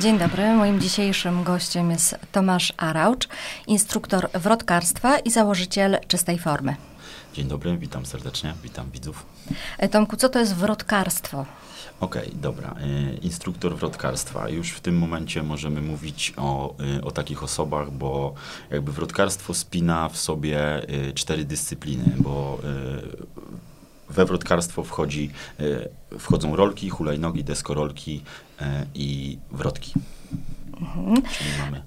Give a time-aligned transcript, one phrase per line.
[0.00, 0.54] Dzień dobry.
[0.54, 3.28] Moim dzisiejszym gościem jest Tomasz Araucz,
[3.66, 6.76] instruktor wrotkarstwa i założyciel czystej formy.
[7.34, 9.26] Dzień dobry, witam serdecznie, witam widzów.
[9.78, 11.46] E, Tomku, co to jest wrotkarstwo?
[12.00, 12.74] Okej, okay, dobra.
[13.14, 14.48] Y, instruktor wrotkarstwa.
[14.48, 18.34] Już w tym momencie możemy mówić o, y, o takich osobach, bo
[18.70, 22.58] jakby wrotkarstwo spina w sobie cztery dyscypliny, bo
[24.10, 25.30] we wrotkarstwo wchodzi,
[26.18, 28.22] wchodzą rolki, hulajnogi, deskorolki
[28.94, 29.92] i wrotki.
[30.80, 31.22] Mhm.
[31.60, 31.82] Mamy...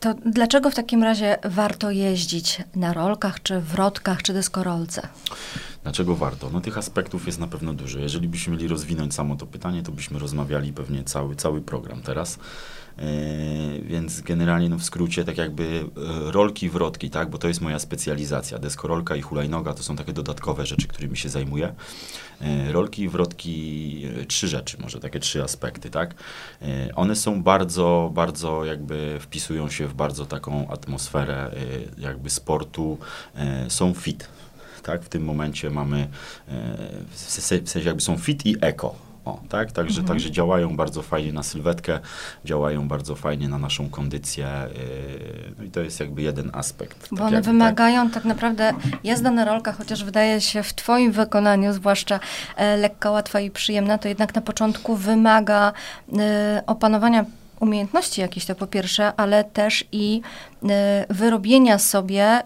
[0.00, 5.08] To dlaczego w takim razie warto jeździć na rolkach, czy wrotkach, czy deskorolce?
[5.82, 6.50] Dlaczego warto?
[6.50, 7.98] No tych aspektów jest na pewno dużo.
[7.98, 12.38] Jeżeli byśmy mieli rozwinąć samo to pytanie, to byśmy rozmawiali pewnie cały, cały program teraz.
[12.98, 17.60] Yy, więc generalnie no w skrócie tak jakby yy, rolki, wrotki, tak, bo to jest
[17.60, 18.58] moja specjalizacja.
[18.58, 21.74] Deskorolka i hulajnoga to są takie dodatkowe rzeczy, którymi się zajmuję.
[22.40, 26.14] Yy, rolki wrotki, trzy rzeczy, może takie trzy aspekty, tak.
[26.94, 31.50] One są bardzo, bardzo jakby wpisują się w bardzo taką atmosferę
[31.98, 32.98] jakby sportu,
[33.68, 34.28] są fit,
[34.82, 35.02] tak?
[35.02, 36.08] W tym momencie mamy,
[37.10, 39.72] w sensie jakby są fit i eko, o, tak?
[39.72, 40.08] Także, mhm.
[40.08, 42.00] także działają bardzo fajnie na sylwetkę,
[42.44, 44.46] działają bardzo fajnie na naszą kondycję.
[44.46, 47.08] Yy, no i to jest jakby jeden aspekt.
[47.10, 48.14] Bo tak one jakby, wymagają tak?
[48.14, 48.72] tak naprawdę
[49.04, 52.20] jazda na rolkach, chociaż wydaje się w Twoim wykonaniu, zwłaszcza
[52.56, 55.72] e, lekka, łatwa i przyjemna, to jednak na początku wymaga
[56.18, 57.24] e, opanowania
[57.60, 60.20] umiejętności jakieś to po pierwsze, ale też i
[61.10, 62.44] wyrobienia sobie y,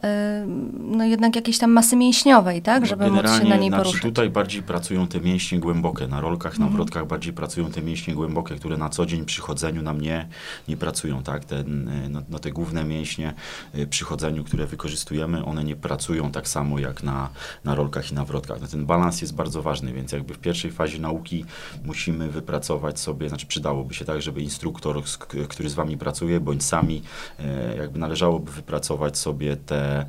[0.79, 4.03] no jednak jakiejś tam masy mięśniowej, tak, no żeby móc się na niej znaczy poruszyć.
[4.03, 6.73] Tutaj bardziej pracują te mięśnie głębokie, na rolkach, na mhm.
[6.73, 10.29] wrotkach bardziej pracują te mięśnie głębokie, które na co dzień przy chodzeniu nam nie,
[10.69, 13.35] nie pracują, tak, Ten, no, no te główne mięśnie
[13.75, 17.29] y, przy chodzeniu, które wykorzystujemy, one nie pracują tak samo jak na,
[17.65, 18.61] na rolkach i na wrotkach.
[18.61, 21.45] No, ten balans jest bardzo ważny, więc jakby w pierwszej fazie nauki
[21.85, 25.03] musimy wypracować sobie, znaczy przydałoby się tak, żeby instruktor
[25.49, 27.03] który z wami pracuje, bądź sami,
[27.79, 30.07] jakby należałoby wypracować sobie te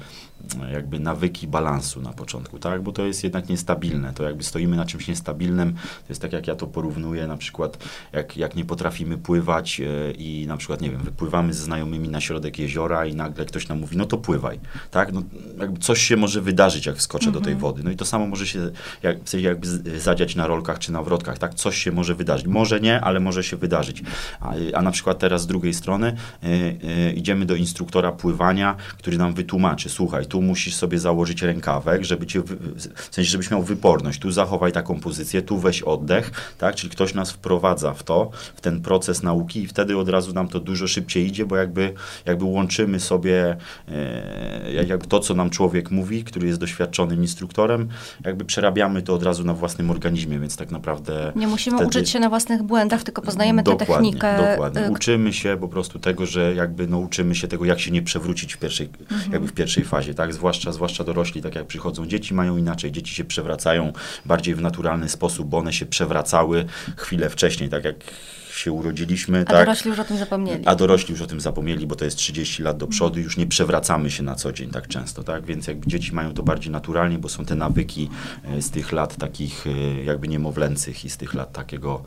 [0.72, 2.82] jakby nawyki balansu na początku, tak?
[2.82, 4.14] Bo to jest jednak niestabilne.
[4.14, 5.74] To jakby stoimy na czymś niestabilnym.
[5.74, 7.78] To jest tak, jak ja to porównuję, na przykład
[8.14, 12.22] jak, jak nie potrafimy pływać e, i na przykład, nie wiem, wypływamy ze znajomymi na
[12.22, 14.60] środek jeziora i nagle ktoś nam mówi, no to pływaj,
[14.92, 15.14] tak?
[15.14, 15.24] No,
[15.60, 17.60] jakby coś się może wydarzyć, jak wskoczę do tej mhm.
[17.60, 17.84] wody.
[17.84, 18.72] No i to samo może się
[19.04, 21.54] jak, w sensie jakby zadziać na rolkach czy na wrotkach, tak?
[21.54, 22.48] Coś się może wydarzyć.
[22.48, 24.04] Może nie, ale może się wydarzyć.
[24.42, 29.18] A, a na przykład teraz z drugiej strony y, y, idziemy do instruktora pływania, który
[29.18, 32.42] nam wytłumaczy, słuchaj, tu musisz sobie założyć rękawek, żeby cię,
[32.96, 34.20] w sensie, żebyś miał wyporność.
[34.20, 36.76] Tu zachowaj taką pozycję, tu weź oddech, tak?
[36.76, 40.48] Czyli ktoś nas wprowadza w to, w ten proces nauki i wtedy od razu nam
[40.48, 41.94] to dużo szybciej idzie, bo jakby,
[42.26, 43.58] jakby łączymy sobie
[43.88, 47.88] e, jakby to, co nam człowiek mówi, który jest doświadczonym instruktorem,
[48.26, 51.32] jakby przerabiamy to od razu na własnym organizmie, więc tak naprawdę...
[51.36, 51.88] Nie musimy wtedy...
[51.88, 54.52] uczyć się na własnych błędach, tylko poznajemy tę technikę.
[54.52, 58.02] Dokładnie, uczymy się po prostu tego, że jakby no, uczymy się tego, jak się nie
[58.02, 59.32] przewrócić w pierwszej, mhm.
[59.32, 60.34] jakby w pierwszej fazie, tak?
[60.34, 62.92] zwłaszcza, zwłaszcza dorośli, tak jak przychodzą dzieci, mają inaczej.
[62.92, 63.94] Dzieci się przewracają
[64.26, 66.66] bardziej w naturalny sposób, bo one się przewracały
[66.98, 67.96] chwilę wcześniej, tak jak
[68.56, 69.42] się urodziliśmy.
[69.42, 69.66] A tak?
[69.66, 70.68] dorośli już o tym zapomnieli.
[70.68, 73.48] A dorośli już o tym zapomnieli, bo to jest 30 lat do przodu, już nie
[73.48, 75.46] przewracamy się na co dzień tak często, tak?
[75.46, 78.10] Więc jakby dzieci mają to bardziej naturalnie, bo są te nawyki
[78.44, 82.04] e, z tych lat takich e, jakby niemowlęcych i z tych lat takiego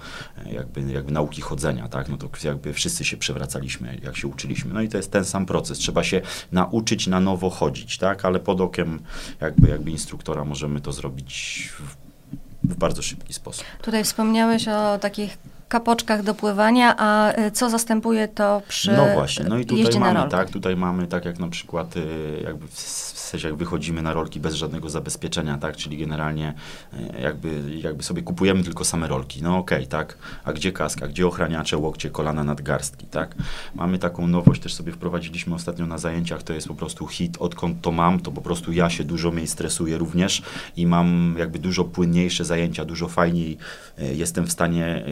[0.47, 2.09] e, jakby, jakby nauki chodzenia, tak?
[2.09, 4.75] No to jakby wszyscy się przewracaliśmy, jak się uczyliśmy.
[4.75, 5.79] No i to jest ten sam proces.
[5.79, 6.21] Trzeba się
[6.53, 8.25] nauczyć na nowo chodzić, tak?
[8.25, 9.01] Ale pod okiem
[9.41, 11.97] jakby, jakby instruktora możemy to zrobić w,
[12.73, 13.65] w bardzo szybki sposób.
[13.83, 19.45] Tutaj wspomniałeś o takich kapoczkach do pływania, a y, co zastępuje to przy No właśnie,
[19.49, 22.01] no i tutaj mamy, tak, tutaj mamy tak jak na przykład y,
[22.45, 26.55] jakby w sensie jak wychodzimy na rolki bez żadnego zabezpieczenia, tak, czyli generalnie
[26.95, 31.09] y, jakby, jakby sobie kupujemy tylko same rolki, no okej, okay, tak, a gdzie kaska,
[31.09, 33.35] gdzie ochraniacze, łokcie, kolana, nadgarstki, tak.
[33.75, 37.81] Mamy taką nowość, też sobie wprowadziliśmy ostatnio na zajęciach, to jest po prostu hit, odkąd
[37.81, 40.43] to mam, to po prostu ja się dużo mniej stresuję również
[40.77, 43.59] i mam jakby dużo płynniejsze zajęcia, dużo fajniej
[43.99, 45.05] jestem w stanie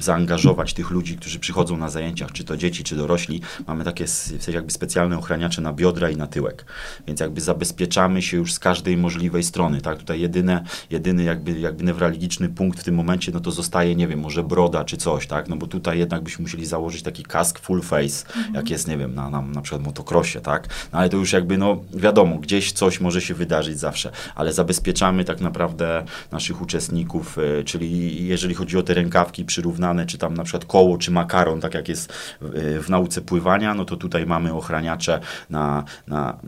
[0.00, 3.40] zaangażować tych ludzi, którzy przychodzą na zajęciach, czy to dzieci, czy dorośli.
[3.66, 4.04] Mamy takie
[4.52, 6.64] jakby specjalne ochraniacze na biodra i na tyłek.
[7.06, 9.98] Więc jakby zabezpieczamy się już z każdej możliwej strony, tak?
[9.98, 14.20] Tutaj jedyne, jedyny jakby, jakby newralgiczny punkt w tym momencie, no to zostaje, nie wiem,
[14.20, 15.48] może broda czy coś, tak?
[15.48, 18.54] No bo tutaj jednak byśmy musieli założyć taki kask full face, mhm.
[18.54, 20.68] jak jest, nie wiem, na, na, na przykład motocrossie, tak?
[20.92, 25.24] No ale to już jakby, no wiadomo, gdzieś coś może się wydarzyć zawsze, ale zabezpieczamy
[25.24, 29.44] tak naprawdę naszych uczestników, y, czyli jeżeli chodzi o te rękawki
[29.86, 33.74] przyrównane czy tam na przykład koło, czy makaron, tak jak jest w, w nauce pływania,
[33.74, 36.38] no to tutaj mamy ochraniacze na, na,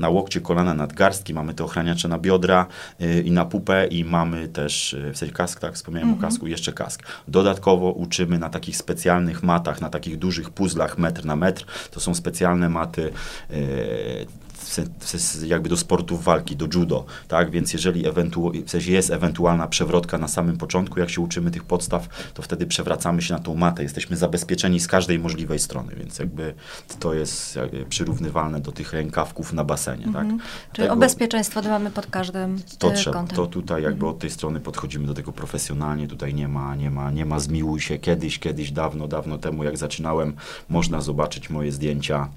[0.00, 2.66] na łokcie, kolana, nadgarstki, mamy te ochraniacze na biodra
[3.00, 6.46] y, i na pupę i mamy też, y, w sensie kask, tak, wspomniałem o kasku,
[6.46, 7.02] jeszcze kask.
[7.28, 11.64] Dodatkowo uczymy na takich specjalnych matach, na takich dużych puzzlach metr na metr.
[11.90, 13.10] To są specjalne maty
[13.50, 14.26] y,
[14.58, 17.50] w sensie jakby do sportów walki, do judo, tak?
[17.50, 21.64] Więc jeżeli ewentu- w sensie jest ewentualna przewrotka na samym początku, jak się uczymy tych
[21.64, 23.82] podstaw, to wtedy przewracamy się na tą matę.
[23.82, 26.54] Jesteśmy zabezpieczeni z każdej możliwej strony, więc jakby
[27.00, 30.22] to jest jakby przyrównywalne do tych rękawków na basenie, tak?
[30.22, 30.38] Mhm.
[30.38, 33.36] Czyli o Dlatego- bezpieczeństwo dbamy pod każdym to e, trzeba, kątem.
[33.36, 37.10] to tutaj jakby od tej strony podchodzimy do tego profesjonalnie, tutaj nie ma, nie ma,
[37.10, 37.98] nie ma zmiłuj się.
[37.98, 40.32] Kiedyś, kiedyś, dawno, dawno temu, jak zaczynałem,
[40.68, 42.28] można zobaczyć moje zdjęcia,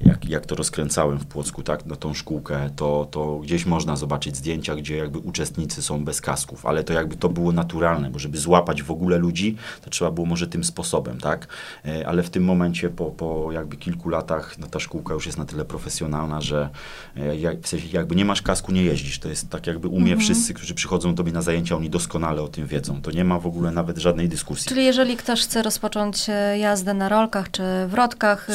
[0.00, 4.36] jak, jak to rozkręcałem w Płocku, tak, na tą szkółkę, to, to gdzieś można zobaczyć
[4.36, 8.38] zdjęcia, gdzie jakby uczestnicy są bez kasków, ale to jakby to było naturalne, bo żeby
[8.38, 11.46] złapać w ogóle ludzi, to trzeba było może tym sposobem, tak,
[11.84, 15.38] e, ale w tym momencie po, po jakby kilku latach, no ta szkółka już jest
[15.38, 16.68] na tyle profesjonalna, że
[17.16, 20.00] e, jak, w sensie jakby nie masz kasku, nie jeździsz, to jest tak jakby u
[20.00, 23.24] mnie wszyscy, którzy przychodzą do mnie na zajęcia, oni doskonale o tym wiedzą, to nie
[23.24, 24.68] ma w ogóle nawet żadnej dyskusji.
[24.68, 28.54] Czyli jeżeli ktoś chce rozpocząć e, jazdę na rolkach czy wrotkach, e,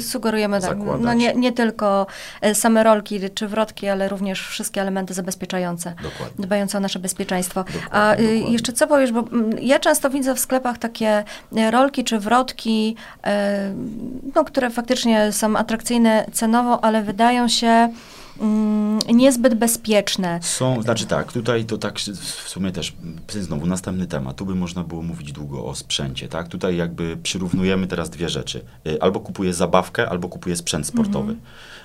[0.00, 1.04] Sugerujemy sugerujemy tak, zakładać.
[1.04, 2.06] no nie, nie tylko
[2.40, 6.44] e, same rolki czy wrotki, ale również wszystkie elementy zabezpieczające, Dokładnie.
[6.44, 7.64] dbające o nasze bezpieczeństwo.
[7.64, 8.52] Dokładnie, A e, dokładnie.
[8.52, 11.24] jeszcze co powiesz, bo mm, ja często widzę w sklepach takie
[11.56, 12.96] e, rolki czy wrotki,
[14.34, 17.88] no, które faktycznie są atrakcyjne cenowo, ale wydają się
[19.12, 20.38] niezbyt bezpieczne.
[20.42, 24.54] Są, znaczy tak, tutaj to tak w sumie też, m, znowu następny temat, tu by
[24.54, 26.48] można było mówić długo o sprzęcie, tak?
[26.48, 28.64] Tutaj jakby przyrównujemy teraz dwie rzeczy.
[28.86, 31.36] Y, Albo kupuję zabawkę, albo kupuję sprzęt sportowy.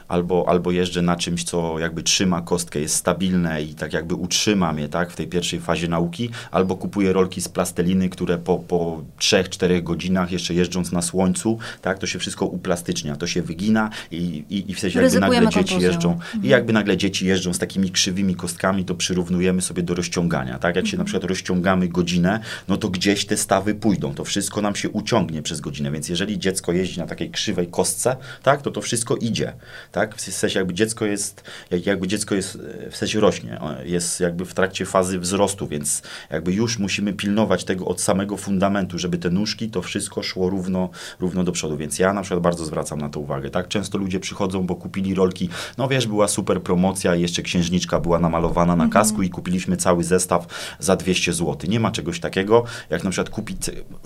[0.08, 4.74] Albo, albo jeżdżę na czymś, co jakby trzyma kostkę, jest stabilne i tak jakby utrzyma
[4.74, 9.04] mnie, tak, w tej pierwszej fazie nauki, albo kupuję rolki z plasteliny, które po, po
[9.20, 14.44] 3-4 godzinach, jeszcze jeżdżąc na słońcu, tak, to się wszystko uplastycznia, to się wygina i,
[14.50, 15.80] i, i w sensie jakby nagle dzieci kontuzją.
[15.80, 20.60] jeżdżą i jakby nagle dzieci jeżdżą z takimi krzywymi kostkami, to przyrównujemy sobie do rozciągania,
[20.60, 20.76] tak?
[20.76, 24.76] Jak się na przykład rozciągamy godzinę, no to gdzieś te stawy pójdą, to wszystko nam
[24.76, 28.82] się uciągnie przez godzinę, więc jeżeli dziecko jeździ na takiej krzywej kostce, tak, to to
[28.82, 29.54] wszystko idzie,
[29.96, 30.16] tak?
[30.16, 34.46] W sensie jakby dziecko jest, jak- jakby dziecko jest, e, w sensie rośnie, jest jakby
[34.46, 36.02] w trakcie fazy wzrostu, więc
[36.32, 40.90] jakby już musimy pilnować tego od samego fundamentu, żeby te nóżki, to wszystko szło równo,
[41.20, 43.68] równo do przodu, więc ja na przykład bardzo zwracam na to uwagę, tak?
[43.68, 48.76] Często ludzie przychodzą, bo kupili rolki, no wiesz, była super promocja jeszcze księżniczka była namalowana
[48.76, 50.48] na kasku i kupiliśmy cały zestaw
[50.80, 51.58] za 200 zł.
[51.70, 53.58] Nie ma czegoś takiego, jak na przykład kupić,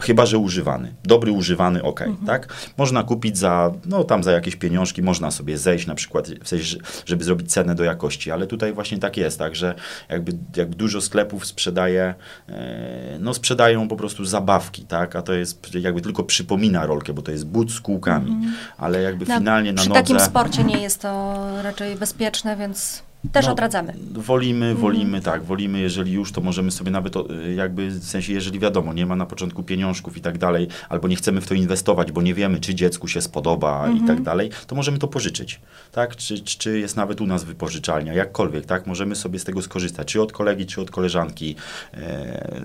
[0.02, 2.54] chyba że używany, dobry używany, ok, tak?
[2.78, 6.66] Można kupić za, no tam za jakieś pieniążki, można sobie zejść na przykład, w sensie,
[6.66, 9.76] że- żeby zrobić cenę do jakości, ale tutaj właśnie tak jest, tak, że
[10.10, 12.14] jakby, jakby dużo sklepów sprzedaje,
[12.50, 17.22] e, no sprzedają po prostu zabawki, tak, a to jest jakby tylko przypomina rolkę, bo
[17.22, 18.38] to jest but z kółkami,
[18.78, 20.02] ale jakby Na- finalnie na Przy nodze...
[20.02, 23.94] takim sporcie nie jest to raczej bezpieczne, więc też No, odradzamy.
[24.14, 28.60] Wolimy, wolimy, tak, wolimy, jeżeli już, to możemy sobie nawet, y, jakby, w sensie, jeżeli
[28.60, 32.12] wiadomo, nie ma na początku pieniążków i tak dalej, albo nie chcemy w to inwestować,
[32.12, 35.62] bo nie wiemy, czy dziecku się spodoba i tak dalej, to możemy to pożyczyć,
[35.92, 40.08] tak, czy, czy- jest nawet u nas wypożyczalnia, jakkolwiek, tak, możemy sobie z tego skorzystać,
[40.08, 41.56] czy od kolegi, czy od koleżanki,
[41.94, 42.62] e,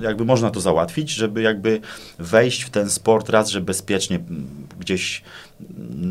[0.00, 1.80] jakby można to załatwić, żeby jakby
[2.18, 4.20] wejść w ten sport raz, że bezpiecznie
[4.80, 5.22] gdzieś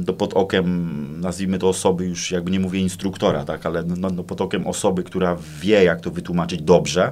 [0.04, 4.24] do pod okiem, nazwijmy to osoby, już jakby nie mówię instruktora, tak, ale no, no,
[4.24, 7.12] pod okiem osoby, która wie, jak to wytłumaczyć dobrze,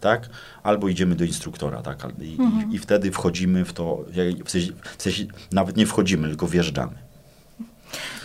[0.00, 0.28] tak,
[0.62, 4.04] albo idziemy do instruktora, tak, i, i, i wtedy wchodzimy w to,
[4.44, 7.06] w sensie, w sensie nawet nie wchodzimy, tylko wjeżdżamy.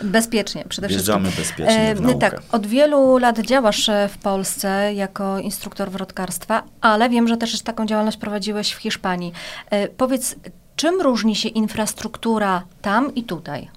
[0.04, 1.66] Bezpiecznie przede Wjeżdżamy wszystkim.
[1.66, 2.20] bezpiecznie w E, naukę.
[2.20, 7.62] tak, od wielu lat działasz e, w Polsce jako instruktor wrotkarstwa, ale wiem, że też
[7.62, 9.32] taką działalność prowadziłeś w Hiszpanii.
[9.70, 10.36] E, powiedz,
[10.82, 13.70] czym różni się infrastruktura tam i tutaj?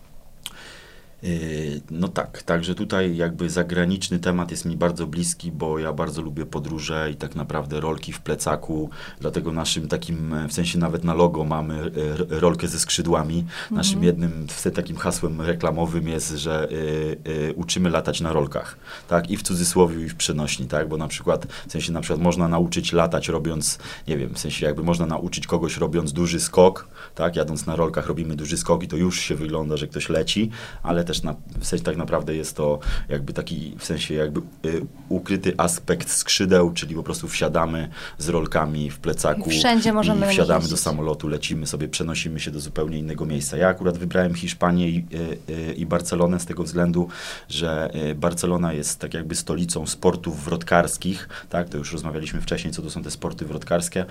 [1.25, 6.23] Yy, No tak, także tutaj jakby zagraniczny temat jest mi bardzo bliski, bo ja bardzo
[6.23, 8.90] lubię podróże i tak naprawdę rolki w plecaku,
[9.21, 13.45] dlatego naszym takim, w sensie nawet na logo mamy r- rolkę ze skrzydłami.
[13.71, 17.16] Naszym jednym w- takim hasłem reklamowym jest, że y,
[17.50, 18.76] y, uczymy latać na rolkach,
[19.09, 22.21] tak, i w cudzysłowie i w przenośni, tak, bo na przykład, w sensie na przykład
[22.21, 23.78] można nauczyć latać robiąc,
[24.09, 28.07] nie wiem, w sensie jakby można nauczyć kogoś robiąc duży skok, tak, jadąc na rolkach
[28.07, 30.50] robimy duży skok i to już się wygląda, że ktoś leci,
[30.83, 32.78] ale też na, w sensie tak naprawdę jest to
[33.09, 38.90] jakby taki, w sensie jakby y, ukryty aspekt skrzydeł, czyli po prostu wsiadamy z rolkami
[38.90, 42.99] w plecaku I wszędzie możemy i wsiadamy do samolotu, lecimy sobie, przenosimy się do zupełnie
[42.99, 43.56] innego miejsca.
[43.56, 45.06] Ja akurat wybrałem Hiszpanię i,
[45.49, 47.09] y, y, Barcelonę z tego względu,
[47.49, 52.83] że y, Barcelona jest tak jakby stolicą sportów wrotkarskich, tak, to już rozmawialiśmy wcześniej, co
[52.83, 54.06] to są te sporty wrotkarskie y,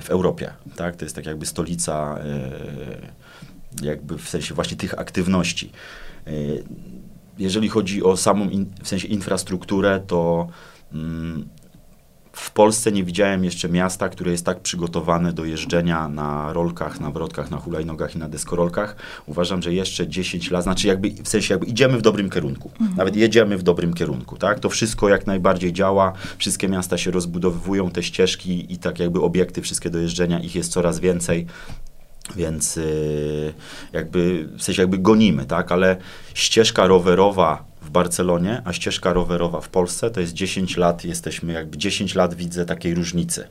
[0.00, 3.25] w Europie, tak, to jest tak jakby stolica y,
[3.82, 5.72] jakby w sensie właśnie tych aktywności.
[7.38, 10.48] jeżeli chodzi o samą, in, w sensie infrastrukturę, to
[10.92, 11.48] mm,
[12.36, 17.10] w Polsce nie widziałem jeszcze miasta, które jest tak przygotowane do jeżdżenia na rolkach, na
[17.10, 18.96] wrotkach, na hulajnogach i na deskorolkach.
[19.26, 22.70] Uważam, że jeszcze 10 lat, znaczy jakby, w sensie jakby idziemy w dobrym kierunku.
[22.80, 22.96] Mhm.
[22.96, 24.60] Nawet jedziemy w dobrym kierunku, tak?
[24.60, 29.62] To wszystko jak najbardziej działa, wszystkie miasta się rozbudowują, te ścieżki i tak jakby obiekty
[29.62, 31.46] wszystkie do jeżdżenia, ich jest coraz więcej.
[32.36, 33.54] Więc yy,
[33.92, 35.72] jakby, w sensie jakby gonimy, tak?
[35.72, 35.96] Ale
[36.34, 41.78] ścieżka rowerowa w Barcelonie, a ścieżka rowerowa w Polsce to jest 10 lat, jesteśmy jakby
[41.78, 43.48] 10 lat widzę takiej różnicy.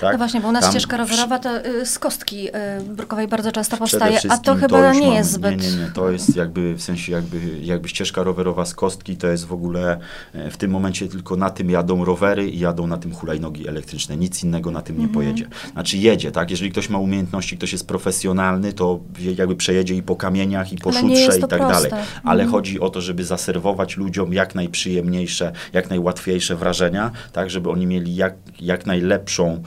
[0.00, 0.12] Tak?
[0.12, 2.52] No właśnie, bo u nas Tam ścieżka rowerowa to y, z kostki y,
[2.88, 5.62] brukowej bardzo często powstaje, a to chyba to nie mamy, jest zbyt...
[5.62, 9.26] Nie, nie, nie, to jest jakby w sensie jakby, jakby ścieżka rowerowa z kostki to
[9.26, 9.98] jest w ogóle
[10.32, 14.16] e, w tym momencie tylko na tym jadą rowery i jadą na tym hulajnogi elektryczne,
[14.16, 15.14] nic innego na tym nie mhm.
[15.14, 15.48] pojedzie.
[15.72, 16.50] Znaczy jedzie, tak?
[16.50, 19.00] Jeżeli ktoś ma umiejętności, ktoś jest profesjonalny, to
[19.36, 21.90] jakby przejedzie i po kamieniach, i po Ale szutrze i tak proste.
[21.90, 22.06] dalej.
[22.24, 22.50] Ale mhm.
[22.50, 27.50] chodzi o to, żeby zaserwować ludziom jak najprzyjemniejsze, jak najłatwiejsze wrażenia, tak?
[27.50, 29.62] Żeby oni mieli jak, jak najlepszą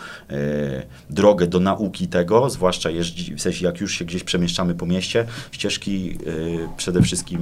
[1.10, 5.26] drogę do nauki tego, zwłaszcza jeździ, w sensie jak już się gdzieś przemieszczamy po mieście,
[5.52, 6.18] ścieżki
[6.66, 7.42] e, przede wszystkim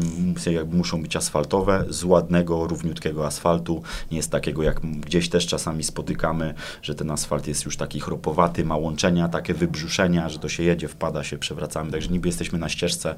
[0.72, 3.82] muszą być asfaltowe, z ładnego, równiutkiego asfaltu,
[4.12, 8.66] nie jest takiego jak gdzieś też czasami spotykamy, że ten asfalt jest już taki chropowaty,
[8.66, 12.70] ma łączenia, takie wybrzuszenia, że to się jedzie, wpada się, przewracamy, także niby jesteśmy na
[12.70, 13.16] ścieżce,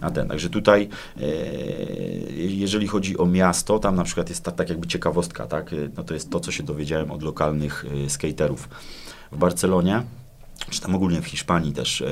[0.00, 1.26] a ten, także tutaj e,
[2.32, 6.14] jeżeli chodzi o miasto, tam na przykład jest tak, tak jakby ciekawostka, tak, no to
[6.14, 8.68] jest to, co się dowiedziałem od lokalnych skaterów
[9.32, 10.02] w Barcelonie,
[10.70, 12.06] czy tam ogólnie w Hiszpanii też, e,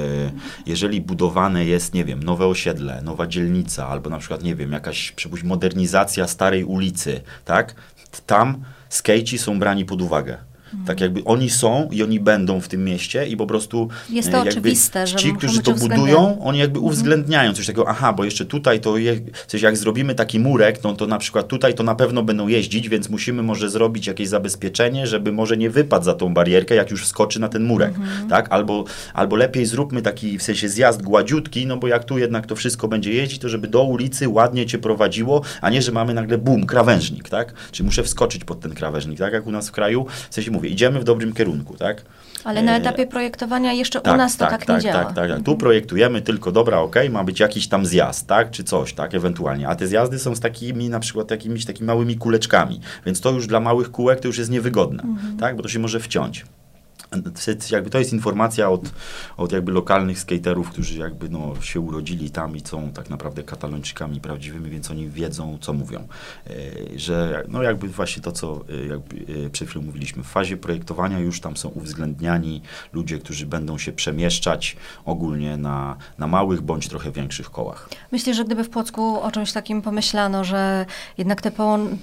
[0.66, 5.12] jeżeli budowane jest, nie wiem, nowe osiedle, nowa dzielnica, albo na przykład, nie wiem, jakaś,
[5.12, 7.75] przypuść, modernizacja starej ulicy, tak?
[8.26, 10.50] Tam skejci są brani pod uwagę.
[10.86, 14.36] Tak jakby oni są i oni będą w tym mieście i po prostu jest to
[14.36, 16.92] jakby oczywiste, że ci, którzy to budują, oni jakby mhm.
[16.92, 20.94] uwzględniają coś takiego, aha, bo jeszcze tutaj to je, coś jak zrobimy taki murek, no
[20.94, 25.06] to na przykład tutaj to na pewno będą jeździć, więc musimy może zrobić jakieś zabezpieczenie,
[25.06, 28.28] żeby może nie wypadł za tą barierkę, jak już skoczy na ten murek, mhm.
[28.28, 28.46] tak?
[28.50, 28.84] Albo,
[29.14, 32.88] albo lepiej zróbmy taki w sensie zjazd gładziutki, no bo jak tu jednak to wszystko
[32.88, 36.66] będzie jeździć, to żeby do ulicy ładnie cię prowadziło, a nie, że mamy nagle bum,
[36.66, 37.54] krawężnik, tak?
[37.72, 39.32] Czyli muszę wskoczyć pod ten krawężnik, tak?
[39.32, 42.02] Jak u nas w kraju, w sensie mówię, idziemy w dobrym kierunku, tak?
[42.44, 45.04] Ale na e, etapie projektowania jeszcze tak, u nas to tak, tak, tak nie działa.
[45.04, 45.42] Tak, tak, tak.
[45.42, 49.68] Tu projektujemy tylko, dobra, ok, ma być jakiś tam zjazd, tak, czy coś, tak, ewentualnie.
[49.68, 53.46] A te zjazdy są z takimi, na przykład jakimiś takimi małymi kuleczkami, więc to już
[53.46, 55.36] dla małych kółek to już jest niewygodne, mhm.
[55.36, 56.44] tak, bo to się może wciąć
[57.70, 58.92] jakby to jest informacja od,
[59.36, 64.20] od jakby lokalnych skaterów, którzy jakby no, się urodzili tam i są tak naprawdę katalończykami
[64.20, 66.08] prawdziwymi, więc oni wiedzą, co mówią.
[66.46, 66.52] E,
[66.98, 71.18] że no jakby właśnie to, co e, jakby e, przed chwilą mówiliśmy, w fazie projektowania
[71.18, 72.62] już tam są uwzględniani
[72.92, 77.88] ludzie, którzy będą się przemieszczać ogólnie na, na małych bądź trochę większych kołach.
[78.12, 80.86] Myślę, że gdyby w Płocku o czymś takim pomyślano, że
[81.18, 81.52] jednak te,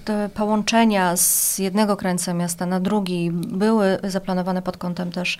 [0.05, 5.37] te połączenia z jednego krańca miasta na drugi były zaplanowane pod kątem kątem też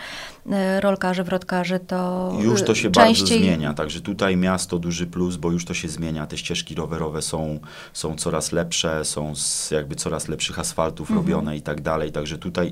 [0.52, 3.28] e, rolkarzy, wrotkarzy, to Już to się częściej...
[3.28, 7.22] bardzo zmienia, także tutaj miasto duży plus, bo już to się zmienia, te ścieżki rowerowe
[7.22, 7.60] są,
[7.94, 11.18] są coraz lepsze, są z jakby coraz lepszych asfaltów mhm.
[11.18, 12.72] robione i tak dalej, także tutaj,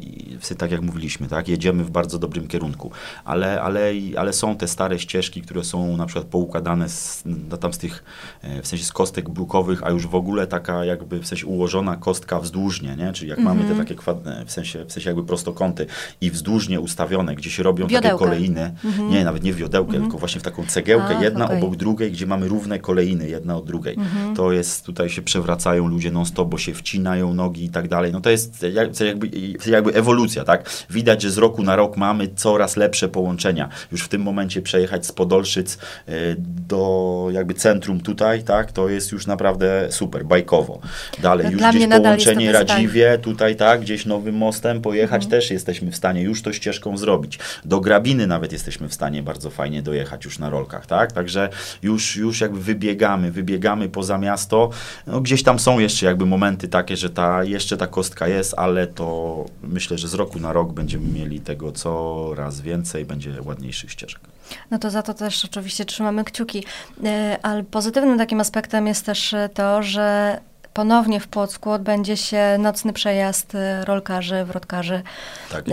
[0.57, 2.91] tak jak mówiliśmy, tak, jedziemy w bardzo dobrym kierunku,
[3.25, 7.73] ale, ale, ale są te stare ścieżki, które są na przykład poukładane z, no, tam
[7.73, 8.03] z tych,
[8.41, 11.95] e, w sensie z kostek brukowych, a już w ogóle taka jakby w sensie ułożona
[11.95, 13.13] kostka wzdłużnie, nie?
[13.13, 13.57] czyli jak mhm.
[13.57, 13.95] mamy te takie
[14.45, 15.85] w sensie, w sensie jakby prostokąty
[16.21, 18.09] i wzdłużnie ustawione, gdzie się robią Wiodełkę.
[18.09, 18.71] takie kolejny.
[18.85, 19.09] Mhm.
[19.09, 20.03] Nie, nawet nie w wiodełkę, mhm.
[20.03, 21.57] tylko właśnie w taką cegiełkę, A, jedna okay.
[21.57, 23.93] obok drugiej, gdzie mamy równe kolejny, jedna od drugiej.
[23.93, 24.35] Mhm.
[24.35, 28.11] To jest, tutaj się przewracają ludzie non-stop, bo się wcinają nogi i tak dalej.
[28.11, 28.65] No to jest
[29.03, 29.29] jakby,
[29.65, 30.69] jakby ewolucja, tak?
[30.89, 33.69] Widać, że z roku na rok mamy coraz lepsze połączenia.
[33.91, 35.77] Już w tym momencie przejechać z Podolszyc
[36.07, 36.11] e,
[36.67, 38.71] do jakby centrum tutaj, tak?
[38.71, 40.79] To jest już naprawdę super, bajkowo.
[41.21, 43.81] Dalej, już Dla gdzieś połączenie Radziwie, tutaj, tak?
[43.81, 45.31] Gdzieś nowym mostem pojechać mhm.
[45.31, 46.21] też jesteśmy w stanie.
[46.21, 47.39] Już to ścieżką zrobić.
[47.65, 51.11] Do Grabiny nawet jesteśmy w stanie bardzo fajnie dojechać już na rolkach, tak?
[51.11, 51.49] Także
[51.83, 54.69] już, już jakby wybiegamy, wybiegamy poza miasto.
[55.07, 58.87] No, gdzieś tam są jeszcze jakby momenty takie, że ta, jeszcze ta kostka jest, ale
[58.87, 64.19] to myślę, że z roku na rok będziemy mieli tego coraz więcej, będzie ładniejszych ścieżek.
[64.71, 66.63] No to za to też oczywiście trzymamy kciuki.
[67.03, 70.39] E, ale pozytywnym takim aspektem jest też to, że
[70.75, 75.01] ponownie w Płocku odbędzie się nocny przejazd y, rolkarzy, wrotkarzy
[75.51, 75.71] tak y,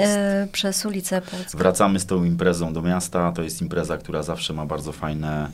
[0.52, 1.58] przez ulicę Płocką.
[1.58, 3.32] Wracamy z tą imprezą do miasta.
[3.32, 5.48] To jest impreza, która zawsze ma bardzo fajne,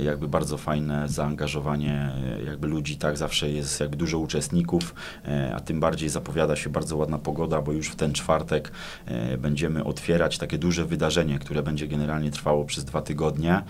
[0.00, 2.10] y, jakby bardzo fajne zaangażowanie
[2.46, 4.94] jakby ludzi, tak, zawsze jest jakby dużo uczestników,
[5.56, 8.72] a tym bardziej zapowiada się bardzo ładna pogoda, bo już w ten czwartek
[9.38, 13.62] będziemy otwierać takie duże wydarzenie, które będzie generalnie trwało przez dwa tygodnie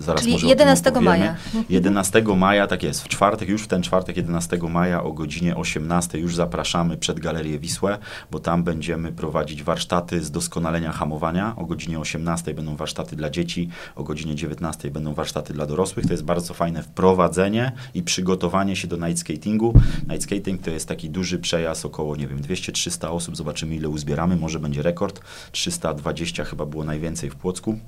[0.00, 1.34] zaraz Czyli może 11 o tym opowiemy.
[1.54, 1.64] maja.
[1.70, 6.18] 11 maja, tak jest, w czwartek, już w ten czwartek 11 maja o godzinie 18
[6.18, 7.98] już zapraszamy przed Galerię Wisłę,
[8.30, 11.56] bo tam będziemy prowadzić warsztaty z doskonalenia hamowania.
[11.56, 16.06] O godzinie 18 będą warsztaty dla dzieci, o godzinie 19 będą warsztaty dla dorosłych.
[16.06, 19.74] To jest bardzo fajne wprowadzenie i przygotowanie się do night skatingu.
[20.08, 23.36] Night skating to jest taki duży przejazd, około, nie wiem, 200-300 osób.
[23.36, 24.36] Zobaczymy, ile uzbieramy.
[24.36, 25.20] Może będzie rekord.
[25.52, 27.78] 320 chyba było najwięcej w Płocku.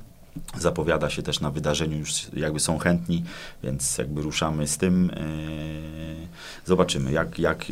[0.58, 3.24] Zapowiada się też na wydarzeniu, już jakby są chętni,
[3.62, 5.10] więc jakby ruszamy z tym.
[5.16, 6.26] Yy,
[6.64, 7.64] Zobaczymy, jak, jak,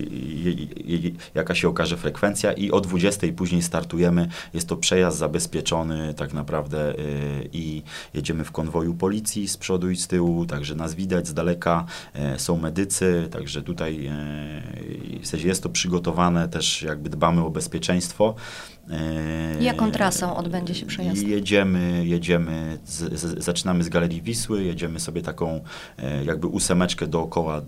[1.35, 4.29] jaka się okaże frekwencja i o 20 później startujemy.
[4.55, 7.83] Jest to przejazd zabezpieczony tak naprawdę yy, i
[8.14, 12.38] jedziemy w konwoju policji z przodu i z tyłu, także nas widać z daleka, yy,
[12.38, 14.11] są medycy, także tutaj
[15.23, 18.35] w sensie jest to przygotowane, też jakby dbamy o bezpieczeństwo.
[18.90, 21.23] Yy, Jaką trasą odbędzie się przejazd?
[21.23, 25.61] Jedziemy, jedziemy, z, z, zaczynamy z Galerii Wisły, jedziemy sobie taką
[25.99, 27.62] e, jakby ósemeczkę dookoła e,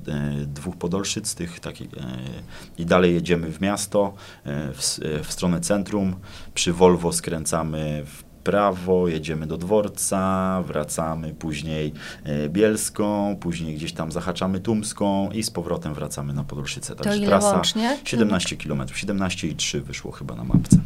[0.47, 2.01] dwóch Podolszyc tych takich, e,
[2.79, 4.15] i dalej jedziemy w miasto,
[4.45, 6.17] w, w stronę centrum,
[6.55, 11.93] przy Volvo skręcamy w prawo, jedziemy do dworca, wracamy później
[12.49, 16.97] Bielską, później gdzieś tam zahaczamy Tumską i z powrotem wracamy na Podolszyce.
[16.97, 17.99] To Także ile trasa łącznie?
[18.05, 20.79] 17 km, 17,3 wyszło chyba na mapce.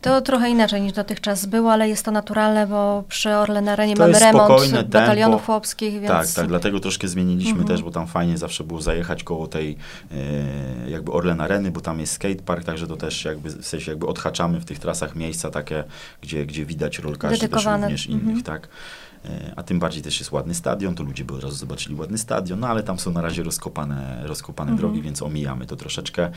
[0.00, 4.02] To trochę inaczej niż dotychczas było, ale jest to naturalne, bo przy Orlen Arenie To
[4.02, 5.46] mamy remont spokojne batalionów tempo.
[5.52, 6.06] chłopskich, więc...
[6.06, 7.68] Tak, tak, dlatego troszkę zmieniliśmy Mhm.
[7.68, 9.76] też, bo tam fajnie zawsze było zajechać koło tej
[10.86, 14.06] e, jakby Orlen Areny, bo tam jest skatepark, także to też jakby w sensie jakby
[14.06, 15.84] odhaczamy w tych trasach miejsca takie,
[16.22, 18.30] gdzie, gdzie widać rolkarzy też również Mhm.
[18.30, 18.68] innych, tak.
[19.26, 22.18] E, A tym bardziej też jest ładny stadion, to ludzie by od razu zobaczyli ładny
[22.18, 24.78] stadion, no ale tam są na razie rozkopane, rozkopane Mhm.
[24.88, 26.30] drogi, więc omijamy to troszeczkę.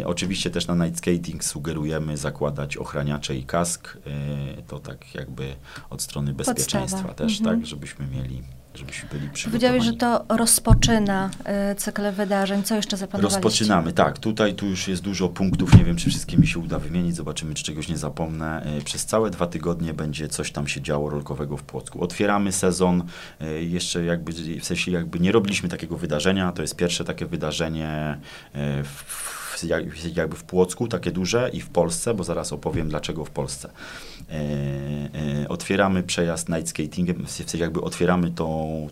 [0.00, 5.54] E, oczywiście też na night skating sugerujemy zakładać ochraniacze i kask, e, to tak jakby
[5.90, 7.14] od strony bezpieczeństwa Podstawa.
[7.14, 7.56] też, Mhm.
[7.60, 8.42] tak, żebyśmy mieli,
[8.74, 9.72] żebyśmy byli przygotowani.
[9.74, 9.92] Powiedziałeś, że
[10.28, 11.30] to rozpoczyna
[11.72, 12.62] y, cykl wydarzeń.
[12.62, 13.40] Co jeszcze zaplanowaliście?
[13.42, 14.18] Rozpoczynamy, tak.
[14.18, 15.74] Tutaj tu już jest dużo punktów.
[15.78, 17.16] Nie wiem, czy wszystkie mi się uda wymienić.
[17.16, 18.62] Zobaczymy, czy czegoś nie zapomnę.
[18.62, 22.02] E, Przez całe dwa tygodnie będzie coś tam się działo rolkowego w Płocku.
[22.04, 23.02] Otwieramy sezon.
[23.40, 26.52] e, Jeszcze jakby, w sensie jakby nie robiliśmy takiego wydarzenia.
[26.52, 27.88] To jest pierwsze takie wydarzenie
[28.54, 32.88] e, w, w, jak- jakby w Płocku, takie duże i w Polsce, bo zaraz opowiem
[32.88, 33.70] dlaczego w Polsce.
[34.30, 38.88] E, e, otwieramy przejazd night skatingiem, w jakby otwieramy tą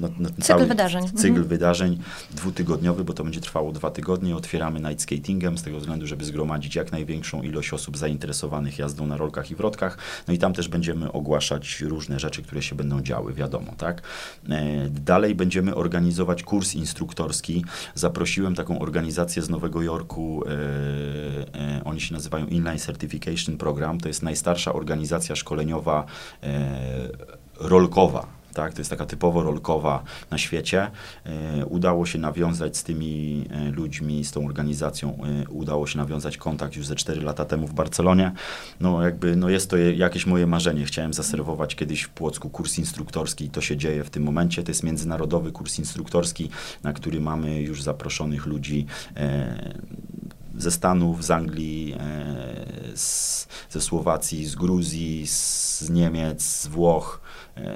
[0.00, 1.06] no, no, Cykl wydarzeń.
[1.08, 1.44] Cykl Mhm.
[1.48, 1.98] wydarzeń
[2.30, 4.36] dwutygodniowy, bo to będzie trwało dwa tygodnie.
[4.36, 9.16] Otwieramy night skatingiem z tego względu, żeby zgromadzić jak największą ilość osób zainteresowanych jazdą na
[9.16, 9.98] rolkach i wrotkach.
[10.28, 14.02] No i tam też będziemy ogłaszać różne rzeczy, które się będą działy, wiadomo, tak?
[14.48, 17.64] E, Dalej będziemy organizować kurs instruktorski.
[17.94, 20.03] Zaprosiłem taką organizację z Nowego Jorku.
[20.04, 24.00] E, e, oni się nazywają Inline Certification Program.
[24.00, 26.04] To jest najstarsza organizacja szkoleniowa
[26.42, 27.08] e,
[27.60, 28.26] rolkowa.
[28.54, 30.90] Tak, to jest taka typowo rolkowa na świecie.
[31.24, 36.36] E, udało się nawiązać z tymi e, ludźmi, z tą organizacją, e, udało się nawiązać
[36.36, 38.32] kontakt już ze 4 lata temu w Barcelonie.
[38.80, 40.84] No jakby, no jest to jakieś moje marzenie.
[40.84, 44.62] Chciałem zaserwować kiedyś w Płocku kurs instruktorski i to się dzieje w tym momencie.
[44.62, 46.50] To jest międzynarodowy kurs instruktorski,
[46.82, 48.86] na który mamy już zaproszonych ludzi
[50.58, 51.96] ze Stanów, z Anglii,
[52.94, 57.20] z, ze Słowacji, z Gruzji, z Niemiec, z Włoch,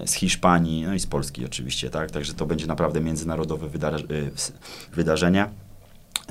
[0.06, 2.10] z Hiszpanii, no i z Polski oczywiście, tak?
[2.10, 4.04] Także to będzie naprawdę międzynarodowe wydarze-
[4.90, 5.48] e, wydarzenie.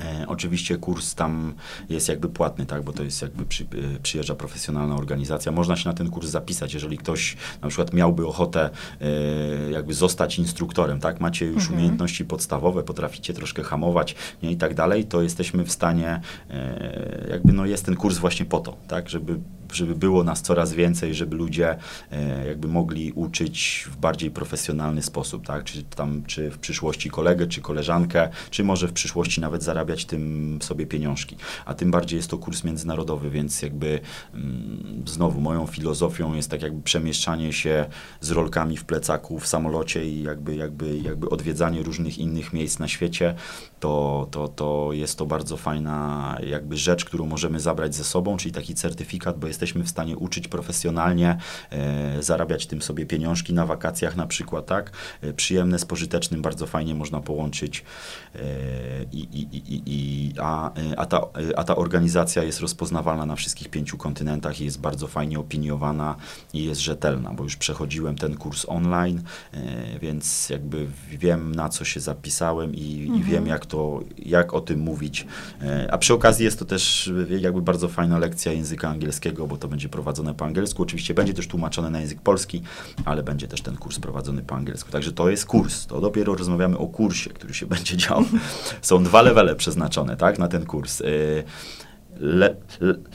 [0.00, 1.54] E, oczywiście kurs tam
[1.88, 5.52] jest jakby płatny, tak, bo to jest jakby przy, e, przyjeżdża profesjonalna organizacja.
[5.52, 10.38] Można się na ten kurs zapisać, jeżeli ktoś na przykład miałby ochotę e, jakby zostać
[10.38, 11.74] instruktorem, tak, macie już Mhm.
[11.78, 17.52] umiejętności podstawowe, potraficie troszkę hamować nie, i tak dalej, to jesteśmy w stanie, e, jakby
[17.52, 19.38] no jest ten kurs właśnie po to, tak, żeby
[19.72, 21.76] żeby było nas coraz więcej, żeby ludzie
[22.12, 25.64] e, jakby mogli uczyć w bardziej profesjonalny sposób, tak?
[25.64, 30.58] Czy tam, czy w przyszłości kolegę, czy koleżankę, czy może w przyszłości nawet zarabiać tym
[30.62, 31.36] sobie pieniążki.
[31.66, 34.00] A tym bardziej jest to kurs międzynarodowy, więc jakby
[34.34, 37.86] mm, znowu moją filozofią jest tak jakby przemieszczanie się
[38.20, 42.88] z rolkami w plecaku w samolocie i jakby, jakby, jakby odwiedzanie różnych innych miejsc na
[42.88, 43.34] świecie,
[43.80, 48.52] to, to, to jest to bardzo fajna jakby rzecz, którą możemy zabrać ze sobą, czyli
[48.52, 51.38] taki certyfikat, bo jesteśmy w stanie uczyć profesjonalnie,
[51.70, 54.92] e, zarabiać tym sobie pieniążki na wakacjach na przykład, tak?
[55.22, 57.84] E, przyjemne z pożytecznym bardzo fajnie można połączyć
[58.34, 58.38] e,
[59.12, 61.20] i, i, i, i, i a, a, ta,
[61.56, 66.16] a ta organizacja jest rozpoznawalna na wszystkich pięciu kontynentach i jest bardzo fajnie opiniowana
[66.52, 69.22] i jest rzetelna, bo już przechodziłem ten kurs online,
[70.00, 73.22] więc jakby wiem na co się zapisałem i, i Mhm.
[73.22, 75.26] wiem jak to, jak o tym mówić.
[75.90, 79.88] A przy okazji jest to też jakby bardzo fajna lekcja języka angielskiego, bo to będzie
[79.88, 80.82] prowadzone po angielsku.
[80.82, 82.62] Oczywiście będzie też tłumaczone na język polski,
[83.04, 84.90] ale będzie też ten kurs prowadzony po angielsku.
[84.90, 85.86] Także to jest kurs.
[85.86, 88.24] To dopiero rozmawiamy o kursie, który się będzie działo.
[88.82, 91.00] Są dwa levele przeznaczone, tak, na ten kurs.
[91.00, 91.44] Y,
[92.20, 92.56] le,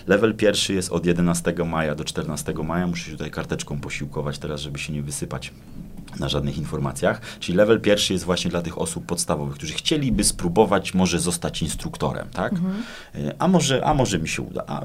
[0.08, 2.88] level pierwszy jest od 11 maja do 14 maja.
[2.88, 5.54] Muszę się tutaj karteczką posiłkować teraz, żeby się nie wysypać
[6.20, 7.22] na żadnych informacjach.
[7.40, 12.28] Czyli level pierwszy jest właśnie dla tych osób podstawowych, którzy chcieliby spróbować może zostać instruktorem,
[12.34, 12.54] tak?
[12.54, 12.84] Mhm.
[13.16, 14.64] Y, a, może, a może mi się uda.
[14.68, 14.82] A,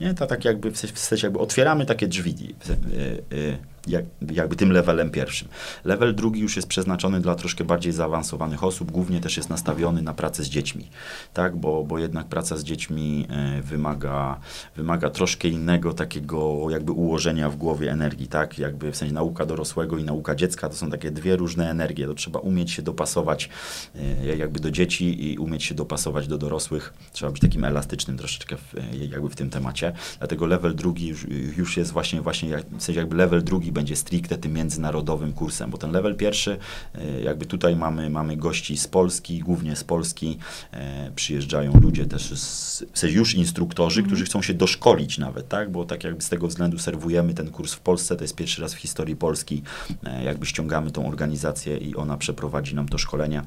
[0.00, 2.54] nie, to tak jakby w sensie jakby otwieramy takie drzwi.
[2.70, 5.48] Y, y, jak, jakby tym levelem pierwszym.
[5.84, 10.14] Level drugi już jest przeznaczony dla troszkę bardziej zaawansowanych osób, głównie też jest nastawiony na
[10.14, 10.88] pracę z dziećmi,
[11.34, 14.40] tak, bo, bo jednak praca z dziećmi e, wymaga,
[14.76, 19.98] wymaga troszkę innego takiego jakby ułożenia w głowie energii, tak, jakby w sensie nauka dorosłego
[19.98, 23.48] i nauka dziecka to są takie dwie różne energie, to trzeba umieć się dopasować
[23.94, 28.56] e, jakby do dzieci i umieć się dopasować do dorosłych, trzeba być takim elastycznym troszeczkę
[28.56, 32.82] w, e, jakby w tym temacie, dlatego level drugi już, już jest właśnie, właśnie w
[32.82, 36.58] sensie jakby level drugi będzie stricte tym międzynarodowym kursem, bo ten level pierwszy,
[36.94, 40.38] e, jakby tutaj mamy, mamy gości z Polski, głównie z Polski,
[40.72, 44.08] e, przyjeżdżają ludzie też, z, już instruktorzy, mm.
[44.08, 47.74] którzy chcą się doszkolić nawet, tak, bo tak jakby z tego względu serwujemy ten kurs
[47.74, 49.62] w Polsce, to jest pierwszy raz w historii Polski,
[50.04, 53.42] e, jakby ściągamy tą organizację i ona przeprowadzi nam to szkolenie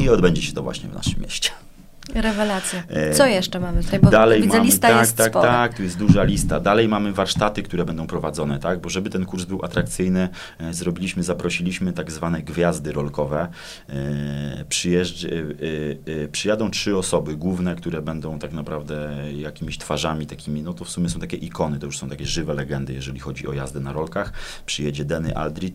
[0.00, 1.50] i odbędzie się to właśnie w naszym mieście.
[2.14, 2.82] Rewelacja.
[2.88, 4.00] E, Co jeszcze mamy tutaj?
[4.00, 5.48] Bo Dalej widzę, mamy, lista tak, jest tak, spora.
[5.48, 6.60] tak, tu jest duża lista.
[6.60, 11.22] Dalej mamy warsztaty, które będą prowadzone, tak, bo żeby ten kurs był atrakcyjny, e, zrobiliśmy,
[11.22, 13.48] zaprosiliśmy tak zwane gwiazdy rolkowe.
[13.88, 15.26] E, przyjeżdż,
[16.32, 21.08] przyjadą trzy osoby główne, które będą tak naprawdę jakimiś twarzami takimi, no to w sumie
[21.08, 24.32] są takie ikony, to już są takie żywe legendy, jeżeli chodzi o jazdę na rolkach.
[24.66, 25.72] Przyjedzie Denny Aldrich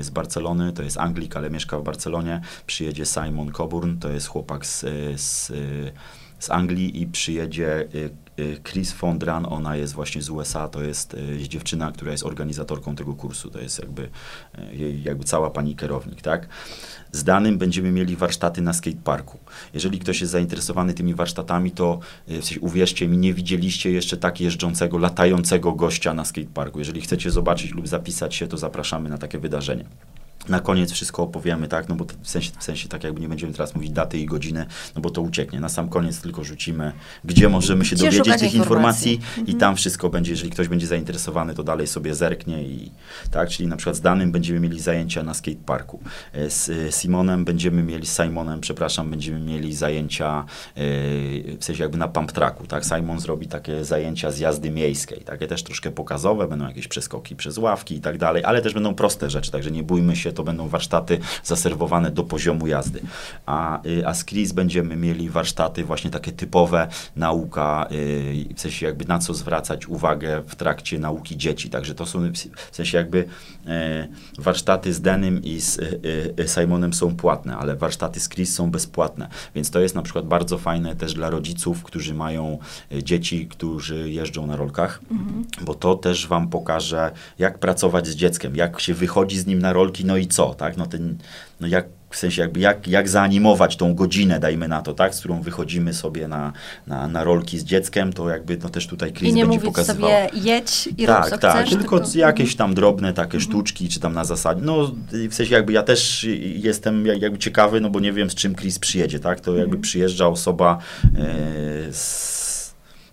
[0.00, 2.40] z Barcelony, to jest Anglik, ale mieszka w Barcelonie.
[2.66, 4.80] Przyjedzie Simon Coburn, to jest chłopak z,
[5.20, 5.52] z
[6.40, 11.14] z Anglii i przyjedzie y, y, Chris Fondran, ona jest właśnie z USA, to jest
[11.14, 14.10] y, dziewczyna, która jest organizatorką tego kursu, to jest jakby,
[14.72, 16.48] jej, jakby cała pani kierownik, tak?
[17.12, 19.38] Z danym będziemy mieli warsztaty na skateparku.
[19.74, 24.40] Jeżeli ktoś jest zainteresowany tymi warsztatami, to w sensie, uwierzcie mi, nie widzieliście jeszcze tak
[24.40, 26.78] jeżdżącego, latającego gościa na skateparku.
[26.78, 29.84] Jeżeli chcecie zobaczyć lub zapisać się, to zapraszamy na takie wydarzenie
[30.48, 33.52] na koniec wszystko opowiemy, tak, no bo w sensie, w sensie tak jakby nie będziemy
[33.52, 35.60] teraz mówić daty i godziny, no bo to ucieknie.
[35.60, 36.92] Na sam koniec tylko rzucimy,
[37.24, 40.86] gdzie możemy się Gdzie dowiedzieć tych informacji, informacji, i tam wszystko będzie, jeżeli ktoś będzie
[40.86, 42.92] zainteresowany, to dalej sobie zerknie i
[43.30, 46.00] tak, czyli na przykład z danym będziemy mieli zajęcia na skateparku.
[46.32, 50.82] E, z e, Simonem będziemy mieli, z Simonem, przepraszam, będziemy mieli zajęcia e,
[51.58, 55.46] w sensie jakby na pump tracku, tak, Simon zrobi takie zajęcia z jazdy miejskiej, takie
[55.46, 59.30] też troszkę pokazowe, będą jakieś przeskoki przez ławki i tak dalej, ale też będą proste
[59.30, 63.00] rzeczy, także nie bójmy się, to będą warsztaty zaserwowane do poziomu jazdy.
[63.46, 68.86] A, y, a z Chris będziemy mieli warsztaty właśnie takie typowe, nauka, y, w sensie
[68.86, 71.70] jakby na co zwracać uwagę w trakcie nauki dzieci.
[71.70, 72.32] Także to są
[72.70, 73.24] w sensie jakby
[73.66, 75.78] e, warsztaty z Denym i z
[76.38, 79.28] e, Simonem są płatne, ale warsztaty z Chris są bezpłatne.
[79.54, 82.58] Więc to jest na przykład bardzo fajne też dla rodziców, którzy mają
[83.02, 85.44] dzieci, którzy jeżdżą na rolkach, mhm.
[85.60, 89.72] bo to też wam pokaże, jak pracować z dzieckiem, jak się wychodzi z nim na
[89.72, 90.76] rolki, no i co, tak?
[90.76, 91.18] No, ten,
[91.60, 95.14] no jak, w sensie jakby jak, jak zaanimować tą godzinę, dajmy na to, tak?
[95.14, 96.52] Z którą wychodzimy sobie na,
[96.86, 100.10] na, na rolki z dzieckiem, to jakby no też tutaj Chris I nie będzie pokazywał.
[100.10, 103.42] sobie jedź i tak, rób co tak, chcesz, tylko, tylko jakieś tam drobne takie mhm.
[103.42, 104.92] sztuczki, czy tam na zasadzie, no
[105.30, 108.78] w sensie jakby ja też jestem jakby ciekawy, no bo nie wiem z czym Chris
[108.78, 109.40] przyjedzie, tak?
[109.40, 109.82] To jakby mhm.
[109.82, 112.40] przyjeżdża osoba e, z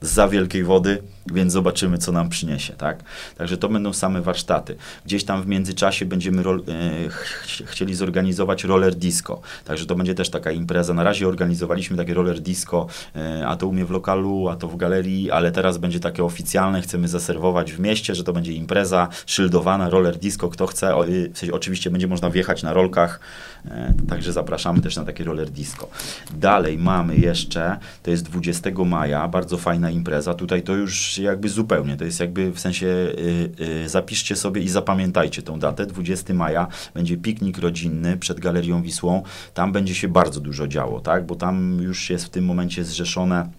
[0.01, 3.03] z wielkiej wody, więc zobaczymy, co nam przyniesie, tak?
[3.37, 4.75] Także to będą same warsztaty.
[5.05, 10.29] Gdzieś tam w międzyczasie będziemy e, ch chcieli zorganizować roller disco, także to będzie też
[10.29, 10.93] taka impreza.
[10.93, 14.67] Na razie organizowaliśmy takie roller disco, e, a to u mnie w lokalu, a to
[14.67, 19.07] w galerii, ale teraz będzie takie oficjalne, chcemy zaserwować w mieście, że to będzie impreza
[19.25, 23.19] szyldowana, roller disco, kto chce, o, w sensie, oczywiście będzie można wjechać na rolkach,
[23.65, 25.87] e, także zapraszamy też na takie roller disco.
[26.33, 31.97] Dalej mamy jeszcze, to jest 20 maja, bardzo fajna impreza, tutaj to już jakby zupełnie.
[31.97, 33.51] To jest jakby w sensie y,
[33.85, 35.85] y, zapiszcie sobie i zapamiętajcie tą datę.
[35.85, 39.23] 20 maja będzie piknik rodzinny przed Galerią Wisłą.
[39.53, 41.25] Tam będzie się bardzo dużo działo, tak?
[41.25, 43.49] Bo tam już jest w tym momencie zrzeszone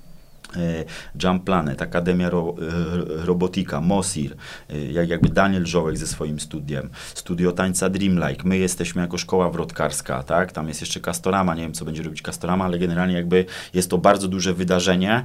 [1.22, 2.54] Jump Planet, Akademia Ro,
[3.22, 4.36] e, Robotika, Mosir,
[4.70, 9.50] e, jak jakby Daniel Żołek ze swoim studiem, Studio Tańca Dreamlike, my jesteśmy jako szkoła
[9.50, 13.44] wrotkarska, tak, tam jest jeszcze Castorama, nie wiem co będzie robić Castorama, ale generalnie jakby
[13.74, 15.24] jest to bardzo duże wydarzenie,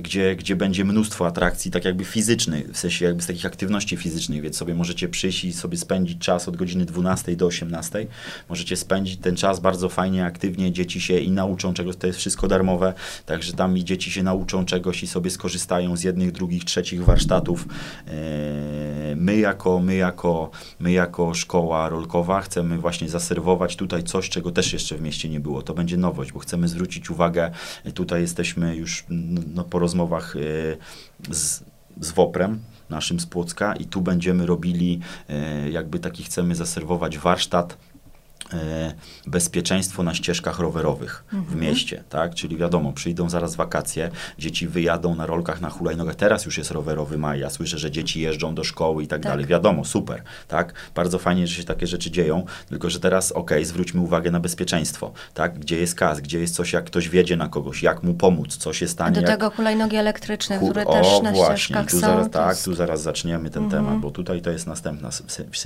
[0.00, 4.42] gdzie, gdzie będzie mnóstwo atrakcji tak jakby fizycznych, w sensie jakby z takich aktywności fizycznych,
[4.42, 8.06] więc sobie możecie przyjść i sobie spędzić czas od godziny 12 do 18,
[8.48, 12.48] możecie spędzić ten czas bardzo fajnie, aktywnie, dzieci się i nauczą czegoś, to jest wszystko
[12.48, 12.94] darmowe,
[13.26, 17.04] także tam i dzieci się nauczą doświadczą czegoś i sobie skorzystają z jednych, drugich, trzecich
[17.04, 17.66] warsztatów.
[18.06, 24.50] E, my jako, my jako, my jako szkoła rolkowa chcemy właśnie zaserwować tutaj coś, czego
[24.50, 25.62] też jeszcze w mieście nie było.
[25.62, 27.50] To będzie nowość, bo chcemy zwrócić uwagę,
[27.94, 29.04] tutaj jesteśmy już
[29.54, 31.62] no, po rozmowach e, z,
[32.00, 32.58] z WOPRem,
[32.90, 37.89] naszym z Płocka i tu będziemy robili, e, jakby taki chcemy zaserwować warsztat E,
[39.26, 41.44] bezpieczeństwo na ścieżkach rowerowych mhm.
[41.44, 42.34] w mieście, tak?
[42.34, 46.14] Czyli wiadomo, przyjdą zaraz wakacje, dzieci wyjadą na rolkach, na hulajnogach.
[46.14, 49.32] Teraz już jest rowerowy maj, ja słyszę, że dzieci jeżdżą do szkoły i tak, tak.
[49.32, 49.46] dalej.
[49.46, 50.72] Wiadomo, super, tak?
[50.94, 55.12] Bardzo fajnie, że się takie rzeczy dzieją, tylko że teraz, ok, zwróćmy uwagę na bezpieczeństwo,
[55.34, 55.58] tak?
[55.58, 58.72] Gdzie jest kas, gdzie jest coś, jak ktoś wiedzie na kogoś, jak mu pomóc, co
[58.72, 59.10] się stanie.
[59.10, 59.30] A do jak...
[59.30, 60.70] tego hulajnogi elektryczne, Hu...
[60.70, 62.06] które też o, na właśnie, ścieżkach tu są.
[62.06, 63.84] Zaraz, tak, tu zaraz zaczniemy ten mhm.
[63.84, 65.10] temat, bo tutaj to jest następna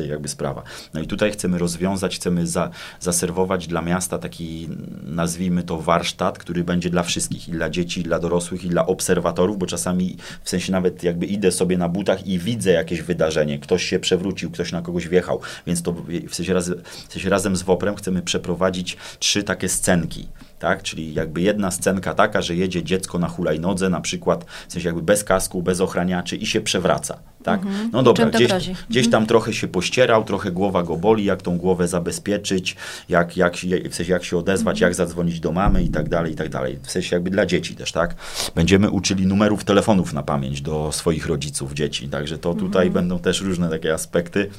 [0.09, 0.63] jakby sprawa.
[0.95, 2.71] No i tutaj chcemy rozwiązać, chcemy za,
[3.01, 4.69] zaserwować dla miasta taki,
[5.03, 8.87] nazwijmy to, warsztat, który będzie dla wszystkich, i dla dzieci, i dla dorosłych, i dla
[8.87, 13.59] obserwatorów, bo czasami w sensie nawet jakby idę sobie na butach i widzę jakieś wydarzenie,
[13.59, 15.95] ktoś się przewrócił, ktoś na kogoś wjechał, więc to
[16.29, 16.71] w sensie, raz,
[17.09, 20.83] w sensie razem z WOPRem chcemy przeprowadzić trzy takie scenki tak?
[20.83, 25.03] Czyli jakby jedna scenka taka, że jedzie dziecko na hulajnodze, na przykład, w sensie jakby
[25.03, 27.63] bez kasku, bez ochraniaczy i się przewraca, tak?
[27.63, 27.91] Mhm.
[27.93, 28.53] No dobra, gdzieś,
[28.91, 29.11] gdzieś mhm.
[29.11, 32.77] tam trochę się pościerał, trochę głowa go boli, jak tą głowę zabezpieczyć,
[33.09, 33.57] jak, jak,
[33.91, 34.91] w sensie jak się odezwać, mhm.
[34.91, 36.79] jak zadzwonić do mamy i tak dalej, i tak dalej.
[36.83, 38.15] W sensie jakby dla dzieci też, tak?
[38.55, 42.93] Będziemy uczyli numerów telefonów na pamięć do swoich rodziców, dzieci, także to tutaj mhm.
[42.93, 44.51] będą też różne takie aspekty.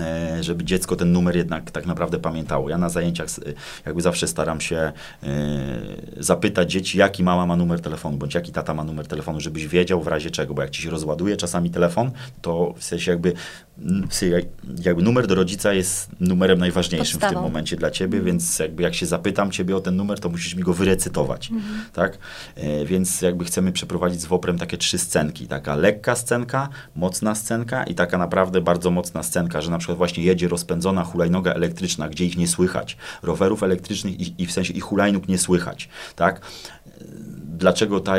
[0.00, 2.70] E, żeby dziecko ten numer jednak tak naprawdę pamiętało.
[2.70, 3.28] Ja na zajęciach
[3.86, 4.92] jakby zawsze staram się e,
[6.16, 10.02] zapytać dzieci, jaki mama ma numer telefonu, bądź jaki tata ma numer telefonu, żebyś wiedział
[10.02, 12.10] w razie czego, bo jak ci się rozładuje czasami telefon,
[12.42, 13.32] to w sensie jakby,
[14.84, 17.32] jakby numer do rodzica jest numerem najważniejszym Podstawą.
[17.32, 18.24] w tym momencie dla ciebie, mhm.
[18.24, 21.84] więc jakby jak się zapytam ciebie o ten numer, to musisz mi go wyrecytować, mhm.
[21.92, 22.18] tak?
[22.56, 27.84] E, więc jakby chcemy przeprowadzić z Woprem takie trzy scenki, taka lekka scenka, mocna scenka
[27.84, 32.24] i taka naprawdę bardzo mocna scenka, że na przykład właśnie jedzie rozpędzona hulajnoga elektryczna, gdzie
[32.24, 36.40] ich nie słychać, rowerów elektrycznych i, i w sensie ich hulajnóg nie słychać, tak?
[37.44, 38.14] dlaczego ta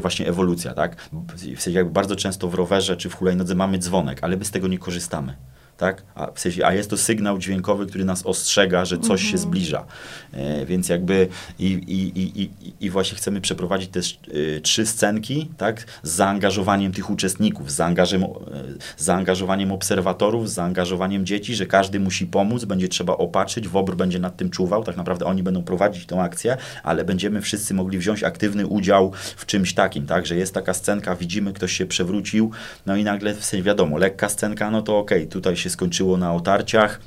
[0.00, 1.10] właśnie ewolucja, tak?
[1.36, 4.50] W sensie jakby bardzo często w rowerze czy w hulajnodze mamy dzwonek, ale my z
[4.50, 5.36] tego nie korzystamy
[5.80, 6.02] tak?
[6.14, 9.42] A, w sensie, a jest to sygnał dźwiękowy, który nas ostrzega, że coś się mhm.
[9.42, 9.84] zbliża.
[10.32, 15.84] E, więc jakby i, i, i, i, właśnie chcemy przeprowadzić też y, trzy scenki, tak?
[16.02, 18.28] Z zaangażowaniem tych uczestników, z, zaangażem, e,
[18.96, 24.18] z zaangażowaniem obserwatorów, z zaangażowaniem dzieci, że każdy musi pomóc, będzie trzeba opatrzyć, WOBR będzie
[24.18, 28.24] nad tym czuwał, tak naprawdę oni będą prowadzić tą akcję, ale będziemy wszyscy mogli wziąć
[28.24, 30.26] aktywny udział w czymś takim, tak?
[30.26, 32.50] Że jest taka scenka, widzimy, ktoś się przewrócił,
[32.86, 36.16] no i nagle, w sensie wiadomo, lekka scenka, no to okej, okay, tutaj się skończyło
[36.16, 37.00] na otarciach,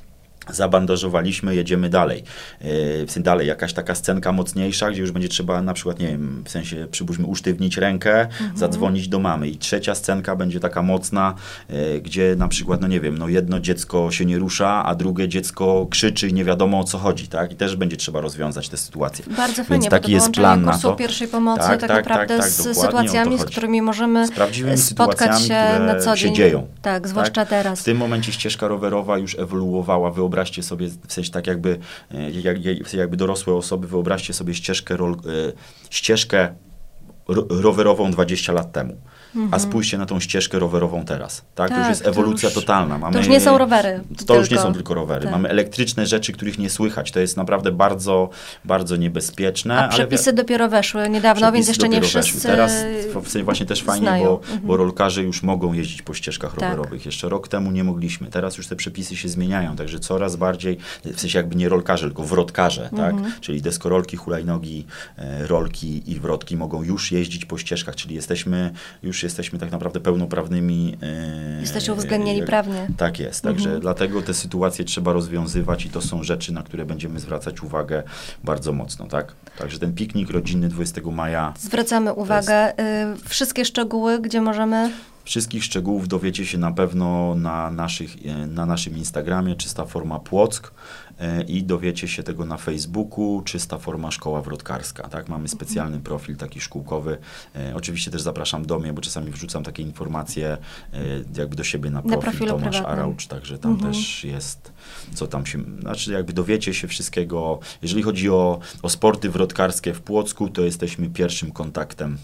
[0.50, 2.24] zabandażowaliśmy, jedziemy dalej.
[2.62, 6.50] Yy, dalej, jakaś taka scenka mocniejsza, gdzie już będzie trzeba na przykład, nie wiem, w
[6.50, 8.58] sensie przypuśćmy usztywnić rękę, mhm.
[8.58, 9.48] zadzwonić do mamy.
[9.48, 11.36] I trzecia scenka będzie taka mocna,
[11.70, 15.28] yy, gdzie na przykład, no nie wiem, no jedno dziecko się nie rusza, a drugie
[15.28, 17.52] dziecko krzyczy i nie wiadomo o co chodzi, tak?
[17.52, 19.26] I też będzie trzeba rozwiązać tę sytuację.
[19.38, 20.96] Bardzo fajnie, Więc taki jest plan na to.
[20.96, 25.80] pierwszej pomocy tak, tak, tak naprawdę tak, z sytuacjami, z którymi możemy z spotkać się
[25.80, 26.30] na co dzień.
[26.30, 26.68] się dzieją.
[26.82, 27.50] Tak, zwłaszcza tak?
[27.50, 27.82] teraz.
[27.82, 31.80] W tym momencie ścieżka rowerowa już ewoluowała, wyobraź wyobraźcie sobie, w sensie tak jakby,
[32.12, 32.58] e, jak,
[32.94, 35.18] jakby dorosłe osoby, wyobraźcie sobie ścieżkę, rol, e,
[35.90, 36.56] ścieżkę
[37.50, 39.02] rowerową 20 lat temu.
[39.36, 39.54] Mhm.
[39.54, 41.42] A spójrzcie na tą ścieżkę rowerową teraz.
[41.56, 41.70] Tak?
[41.70, 42.98] tak to już jest ewolucja to już, totalna.
[42.98, 44.02] Mamy, to już nie są rowery.
[44.10, 44.36] To tylko.
[44.36, 45.24] już nie są tylko rowery.
[45.24, 45.32] Tak.
[45.32, 47.12] Mamy elektryczne rzeczy, których nie słychać.
[47.12, 48.30] To jest naprawdę bardzo,
[48.66, 49.80] bardzo niebezpieczne.
[49.80, 50.34] A przepisy ale...
[50.34, 52.42] dopiero weszły niedawno, więc jeszcze nie wszyscy weszły.
[52.42, 52.86] Teraz
[53.44, 54.60] właśnie też fajnie, bo, mhm.
[54.64, 56.62] bo rolkarze już mogą jeździć po ścieżkach tak.
[56.62, 57.06] rowerowych.
[57.06, 58.28] Jeszcze rok temu nie mogliśmy.
[58.28, 62.24] Teraz już te przepisy się zmieniają, także coraz bardziej, w sensie jakby nie rolkarze, tylko
[62.24, 63.14] wrotkarze, tak?
[63.14, 63.24] mhm.
[63.24, 63.40] tak?
[63.40, 64.86] Czyli deskorolki, hulajnogi,
[65.18, 68.72] e, rolki i wrotki mogą już jeździć po ścieżkach, czyli jesteśmy,
[69.04, 70.98] już jesteśmy tak naprawdę pełnoprawnymi.
[71.02, 72.88] E, Jesteście uwzględnieni e, prawnie.
[72.98, 73.82] Tak jest, także mhm.
[73.82, 78.04] dlatego te sytuacje trzeba rozwiązywać i to są rzeczy, na które będziemy zwracać uwagę
[78.44, 79.34] bardzo mocno, tak?
[79.58, 81.54] Także ten piknik rodzinny 20 maja.
[81.60, 82.74] Zwracamy uwagę.
[82.78, 83.26] Jest...
[83.26, 84.92] Y, wszystkie szczegóły, gdzie możemy
[85.26, 90.74] Wszystkich szczegółów dowiecie się na pewno na, naszych, e, na naszym Instagramie, czysta forma Płock
[91.48, 95.08] i dowiecie się tego na Facebooku, czysta forma szkoła wrotkarska.
[95.10, 95.30] Tak?
[95.30, 97.18] Mamy specjalny profil taki szkółkowy.
[97.56, 100.58] E, oczywiście też zapraszam do mnie, bo czasami wrzucam takie informacje
[101.38, 102.86] jakby do siebie na profil na Tomasz prywatnym.
[102.86, 103.94] Araucz, także tam mhm.
[103.94, 104.72] też jest,
[105.14, 107.60] co tam się, znaczy jakby dowiecie się wszystkiego.
[107.82, 112.18] Jeżeli chodzi o, o sporty wrotkarskie w Płocku, to jesteśmy pierwszym kontaktem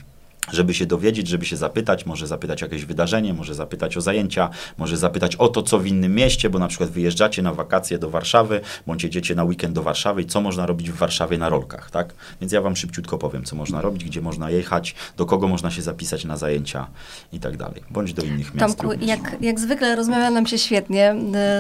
[0.52, 4.50] żeby się dowiedzieć, żeby się zapytać, może zapytać o jakieś wydarzenie, może zapytać o zajęcia,
[4.78, 8.10] może zapytać o to, co w innym mieście, bo na przykład wyjeżdżacie na wakacje do
[8.10, 11.92] Warszawy, bądź jedziecie na weekend do Warszawy i co można robić w Warszawie na rolkach,
[11.92, 12.14] tak?
[12.42, 15.82] Więc ja wam szybciutko powiem, co można robić, gdzie można jechać, do kogo można się
[15.82, 16.88] zapisać na zajęcia
[17.34, 21.16] i tak dalej, bądź do innych miast Tomku, jak, jak zwykle rozmawia nam się świetnie,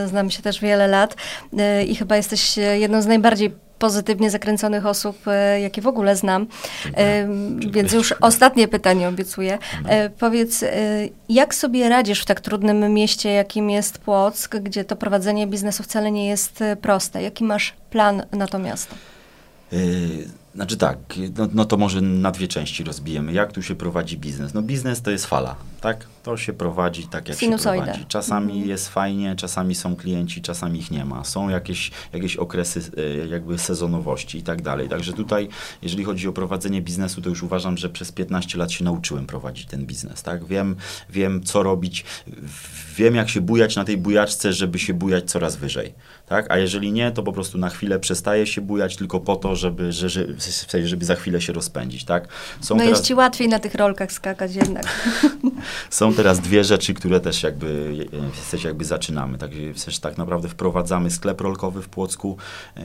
[0.05, 1.15] y, znamy się też wiele lat
[1.53, 6.47] y, i chyba jesteś jedną z najbardziej pozytywnie zakręconych osób, e, jakie w ogóle znam.
[6.97, 7.27] E,
[7.71, 9.57] więc już ostatnie pytanie obiecuję.
[9.85, 10.65] E, powiedz,
[11.29, 16.11] jak sobie radzisz w tak trudnym mieście, jakim jest Płock, gdzie to prowadzenie biznesu wcale
[16.11, 17.21] nie jest proste?
[17.21, 18.95] Jaki masz plan na to miasto?
[20.59, 20.97] Znaczy tak,
[21.37, 23.33] no, no, to może na dwie części rozbijemy.
[23.33, 24.53] Jak tu się prowadzi biznes?
[24.53, 26.07] No biznes to jest fala, tak?
[26.23, 27.85] To się prowadzi tak, jak Sinusoida.
[27.85, 28.05] się prowadzi.
[28.07, 28.69] Czasami mhm.
[28.69, 31.23] jest fajnie, czasami są klienci, czasami ich nie ma.
[31.23, 34.89] Są jakieś, jakieś okresy e, jakby sezonowości i tak dalej.
[34.89, 35.49] Także tutaj,
[35.81, 39.65] jeżeli chodzi o prowadzenie biznesu, to już uważam, że przez 15 lat się nauczyłem prowadzić
[39.65, 40.45] ten biznes, tak?
[40.45, 40.75] Wiem,
[41.09, 42.05] wiem co robić,
[42.95, 45.93] wiem jak się bujać na tej bujaczce, żeby się bujać coraz wyżej,
[46.27, 46.51] tak?
[46.51, 49.91] A jeżeli nie, to po prostu na chwilę przestaje się bujać tylko po to, żeby,
[49.91, 52.27] że, że w żeby za chwilę się rozpędzić, tak?
[52.61, 52.97] Są no teraz...
[52.97, 54.85] jest ci łatwiej na tych rolkach skakać jednak.
[55.89, 57.95] Są teraz dwie rzeczy, które też jakby,
[58.49, 62.37] sensie jakby zaczynamy, tak, sensie tak naprawdę wprowadzamy sklep rolkowy w Płocku,
[62.77, 62.81] e,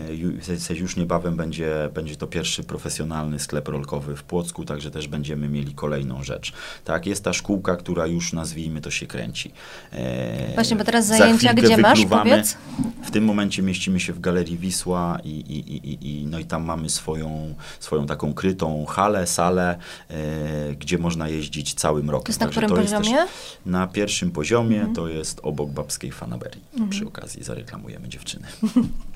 [0.58, 5.48] sensie już niebawem będzie, będzie to pierwszy profesjonalny sklep rolkowy w Płocku, także też będziemy
[5.48, 6.52] mieli kolejną rzecz.
[6.84, 9.52] Tak, jest ta szkółka, która już nazwijmy to się kręci.
[9.92, 12.56] E, Właśnie, bo teraz zajęcia gdzie masz, powiedz?
[13.04, 16.64] W tym momencie mieścimy się w Galerii Wisła i, i, i, i, no i tam
[16.64, 19.78] mamy swoją swoją taką krytą halę, salę,
[20.10, 22.24] e, gdzie można jeździć całym rokiem.
[22.24, 23.26] To jest na którym to poziomie?
[23.66, 24.94] na pierwszym poziomie, mhm.
[24.94, 26.62] to jest obok babskiej fanaberii.
[26.72, 26.90] Mhm.
[26.90, 28.46] Przy okazji zareklamujemy dziewczyny.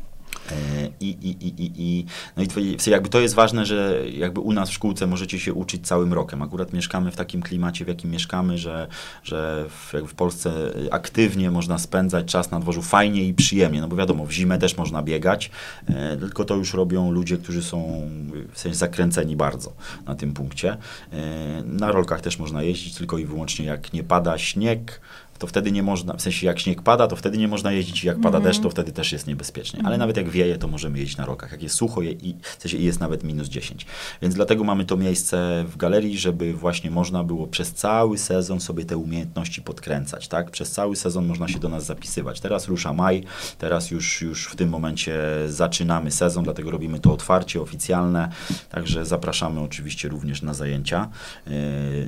[0.51, 2.07] E, I, i, i, i, i,
[2.37, 5.87] no i jakby to jest ważne, że jakby u nas w szkółce możecie się uczyć
[5.87, 6.43] całym rokiem.
[6.43, 8.89] Akurat mieszkamy w takim klimacie, w jakim mieszkamy, że,
[9.25, 10.53] że w, w Polsce
[10.91, 14.77] aktywnie można spędzać czas na dworzu fajnie i przyjemnie, no bo wiadomo, w zimę też
[14.77, 15.51] można biegać,
[15.89, 18.09] e, tylko to już robią ludzie, którzy są
[18.53, 19.73] w sensie zakręceni bardzo
[20.07, 20.77] na tym punkcie.
[21.13, 25.01] E, na rolkach też można jeździć, tylko i wyłącznie jak nie pada śnieg,
[25.39, 28.21] to wtedy nie można, w sensie jak śnieg pada, to wtedy nie można jeździć, jak
[28.21, 28.49] pada mm.
[28.49, 29.79] deszcz, to wtedy też jest niebezpiecznie.
[29.79, 29.99] Ale mm.
[29.99, 31.53] nawet jak wieje, to możemy jeździć na rokach.
[31.53, 33.87] Jak jest sucho i, w sensie jest nawet minus 10.
[34.23, 38.85] Więc dlatego mamy to miejsce w galerii, żeby właśnie można było przez cały sezon sobie
[38.85, 40.51] te umiejętności podkręcać, tak?
[40.51, 42.41] Przez cały sezon można się do nas zapisywać.
[42.41, 43.25] Teraz rusza maj,
[43.59, 48.29] teraz już, już w tym momencie zaczynamy sezon, dlatego robimy to otwarcie, oficjalne,
[48.71, 51.09] także zapraszamy oczywiście również na zajęcia,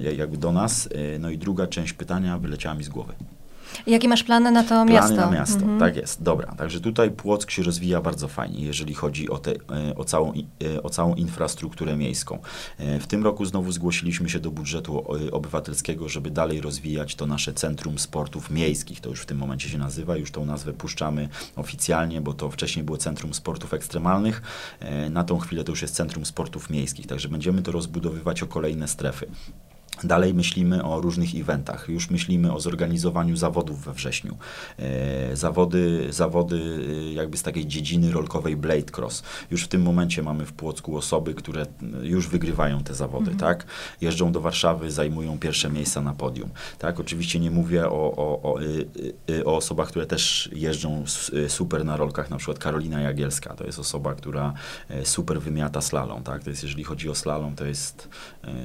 [0.03, 0.89] yy, jakby do nas.
[0.95, 3.20] Yy, no i druga część pytania wyleciała mi z głowy.
[3.87, 5.15] Jakie masz plany na to plany miasto?
[5.15, 5.81] Plany na miasto, mhm.
[5.81, 6.23] tak jest.
[6.23, 10.33] Dobra, także tutaj Płock się rozwija bardzo fajnie, jeżeli chodzi o, te, e, o, całą,
[10.65, 12.39] e, o całą infrastrukturę miejską.
[12.79, 17.55] E, w tym roku znowu zgłosiliśmy się do budżetu obywatelskiego, żeby dalej rozwijać to nasze
[17.55, 19.01] Centrum Sportów Miejskich.
[19.01, 22.85] To już w tym momencie się nazywa, już tą nazwę puszczamy oficjalnie, bo to wcześniej
[22.85, 24.43] było Centrum Sportów Ekstremalnych.
[25.11, 28.89] Na tą chwilę to już jest Centrum Sportów Miejskich, także będziemy to rozbudowywać o kolejne
[28.89, 29.27] strefy.
[30.05, 31.89] Dalej myślimy o różnych eventach.
[31.89, 34.37] Już myślimy o zorganizowaniu zawodów we wrześniu.
[34.79, 36.57] E, zawody, zawody
[37.09, 39.23] e, jakby z takiej dziedziny rolkowej Blade Cross.
[39.51, 41.67] Już w tym momencie mamy w Płocku osoby, które
[42.03, 43.39] już wygrywają te zawody, mhm.
[43.39, 43.67] tak?
[44.01, 46.51] Jeżdżą do Warszawy, zajmują pierwsze miejsca na podium.
[46.79, 47.01] Tak?
[47.01, 51.05] Oczywiście nie mówię o, o, o, e, o osobach, które też jeżdżą
[51.49, 53.55] super na rolkach, na przykład Karolina Jagielska.
[53.55, 54.53] To jest osoba, która
[55.05, 56.45] super wymiata slalom, tak?
[56.45, 58.09] To jest, jeżeli chodzi o slalom, to jest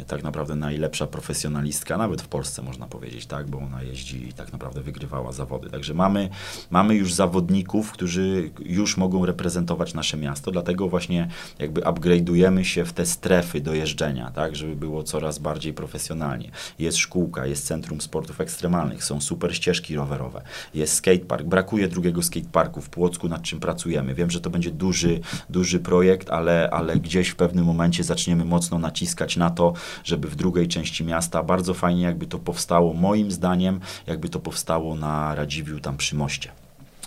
[0.07, 4.33] tak naprawdę najlepsza profesjonalna profesjonalistka, nawet w Polsce można powiedzieć, tak, bo ona jeździ i
[4.33, 5.69] tak naprawdę wygrywała zawody.
[5.69, 6.29] Także mamy,
[6.69, 11.27] mamy już zawodników, którzy już mogą reprezentować nasze miasto, dlatego właśnie
[11.59, 16.51] jakby upgrade'ujemy się w te strefy do jeżdżenia, tak, żeby było coraz bardziej profesjonalnie.
[16.79, 20.41] Jest szkółka, jest Centrum Sportów Ekstremalnych, są super ścieżki rowerowe,
[20.73, 24.13] jest skatepark, brakuje drugiego skateparku w Płocku, nad czym pracujemy.
[24.13, 28.79] Wiem, że to będzie duży, duży projekt, ale, ale gdzieś w pewnym momencie zaczniemy mocno
[28.79, 31.43] naciskać na to, żeby w drugiej części miasta miasta.
[31.43, 36.64] Bardzo fajnie jakby to powstało, moim zdaniem, jakby to powstało na Radziwiu tam przy moście.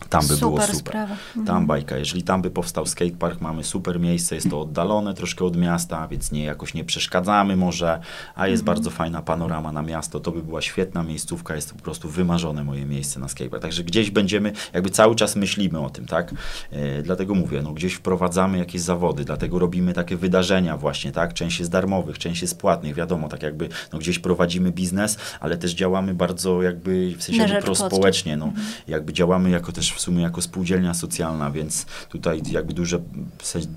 [0.08, 0.76] Tam by super było super.
[0.76, 1.16] Sprawa.
[1.34, 1.66] Tam mhm.
[1.66, 1.98] bajka.
[1.98, 6.32] Jeżeli tam by powstał skatepark, mamy super miejsce, jest to oddalone troszkę od miasta, więc
[6.32, 8.00] nie jakoś nie przeszkadzamy może,
[8.34, 8.76] a jest mhm.
[8.76, 10.20] bardzo fajna panorama na miasto.
[10.20, 13.62] To by była świetna miejscówka, jest to po prostu wymarzone moje miejsce na skatepark.
[13.62, 16.34] Także gdzieś będziemy, jakby cały czas myślimy o tym, tak?
[16.70, 21.34] E, dlatego mówię, no gdzieś wprowadzamy jakieś zawody, dlatego robimy takie wydarzenia właśnie, tak?
[21.34, 25.72] Część jest darmowych, część jest płatnych, wiadomo, tak jakby no gdzieś prowadzimy biznes, ale też
[25.74, 28.44] działamy bardzo jakby w sensie prospołecznie, no.
[28.44, 28.66] Mhm.
[28.88, 33.00] Jakby działamy jako też też w sumie jako spółdzielnia socjalna, więc tutaj jakby duże,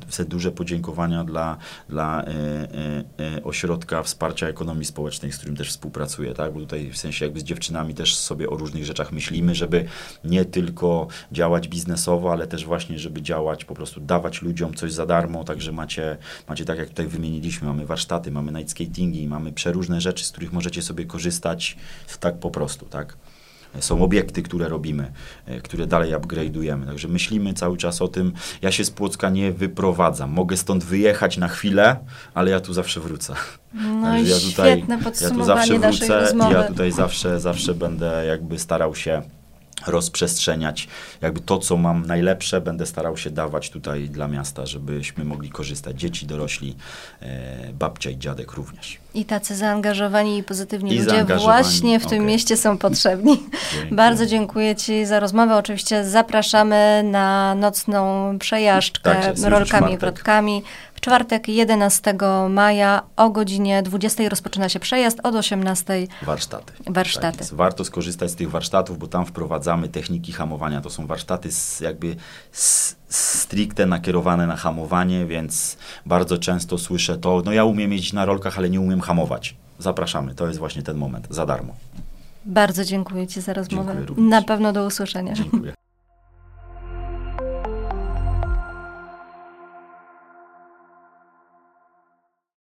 [0.10, 1.58] se, duże podziękowania dla,
[1.90, 6.54] dla e, e, e, ośrodka wsparcia ekonomii społecznej, z którym też współpracuję, tak?
[6.54, 9.86] Bo tutaj w sensie jakby z dziewczynami też sobie o różnych rzeczach myślimy, żeby
[10.24, 15.06] nie tylko działać biznesowo, ale też właśnie, żeby działać, po prostu dawać ludziom coś za
[15.06, 16.18] darmo, także macie,
[16.50, 20.54] macie tak jak tutaj wymieniliśmy, mamy warsztaty, mamy night skatingi, mamy przeróżne rzeczy, z których
[20.54, 21.78] możecie sobie korzystać
[22.20, 23.18] tak po prostu, tak?
[23.80, 25.12] Są obiekty, które robimy,
[25.46, 26.86] e, które dalej upgrade'ujemy.
[26.86, 28.34] Także myślimy cały czas o tym.
[28.62, 30.32] Ja się z Płocka nie wyprowadzam.
[30.32, 31.96] Mogę stąd wyjechać na chwilę,
[32.34, 33.34] ale ja tu zawsze wrócę.
[33.74, 34.86] No i ja tutaj,
[35.22, 39.22] ja tu zawsze wrócę i ja tutaj zawsze, zawsze będę jakby starał się
[39.88, 40.88] rozprzestrzeniać
[41.22, 46.00] jakby to, co mam najlepsze, będę starał się dawać tutaj dla miasta, żebyśmy mogli korzystać.
[46.00, 46.76] Dzieci, dorośli,
[47.22, 48.98] e, babcia i dziadek również.
[49.14, 52.28] I tacy zaangażowani i pozytywni I ludzie właśnie w tym okay.
[52.28, 53.44] mieście są potrzebni.
[53.92, 55.56] Bardzo dziękuję Ci za rozmowę.
[55.56, 60.64] Oczywiście zapraszamy na nocną przejażdżkę tak, rolkami i wrotkami
[61.02, 62.16] czwartek 11
[62.50, 66.74] maja o godzinie 20 rozpoczyna się przejazd, od 18 warsztaty.
[66.88, 67.38] warsztaty.
[67.38, 70.82] Tak Warto skorzystać z tych warsztatów, bo tam wprowadzamy techniki hamowania.
[70.82, 72.16] To są warsztaty z, jakby
[72.52, 78.26] z, stricte nakierowane na hamowanie, więc bardzo często słyszę to, no ja umiem jeździć na
[78.26, 79.56] rolkach, ale nie umiem hamować.
[79.80, 81.74] Zapraszamy, to jest właśnie ten moment, za darmo.
[82.46, 83.96] Bardzo dziękuję Ci za rozmowę.
[84.18, 85.34] Na pewno do usłyszenia.
[85.34, 85.74] Dziękuję.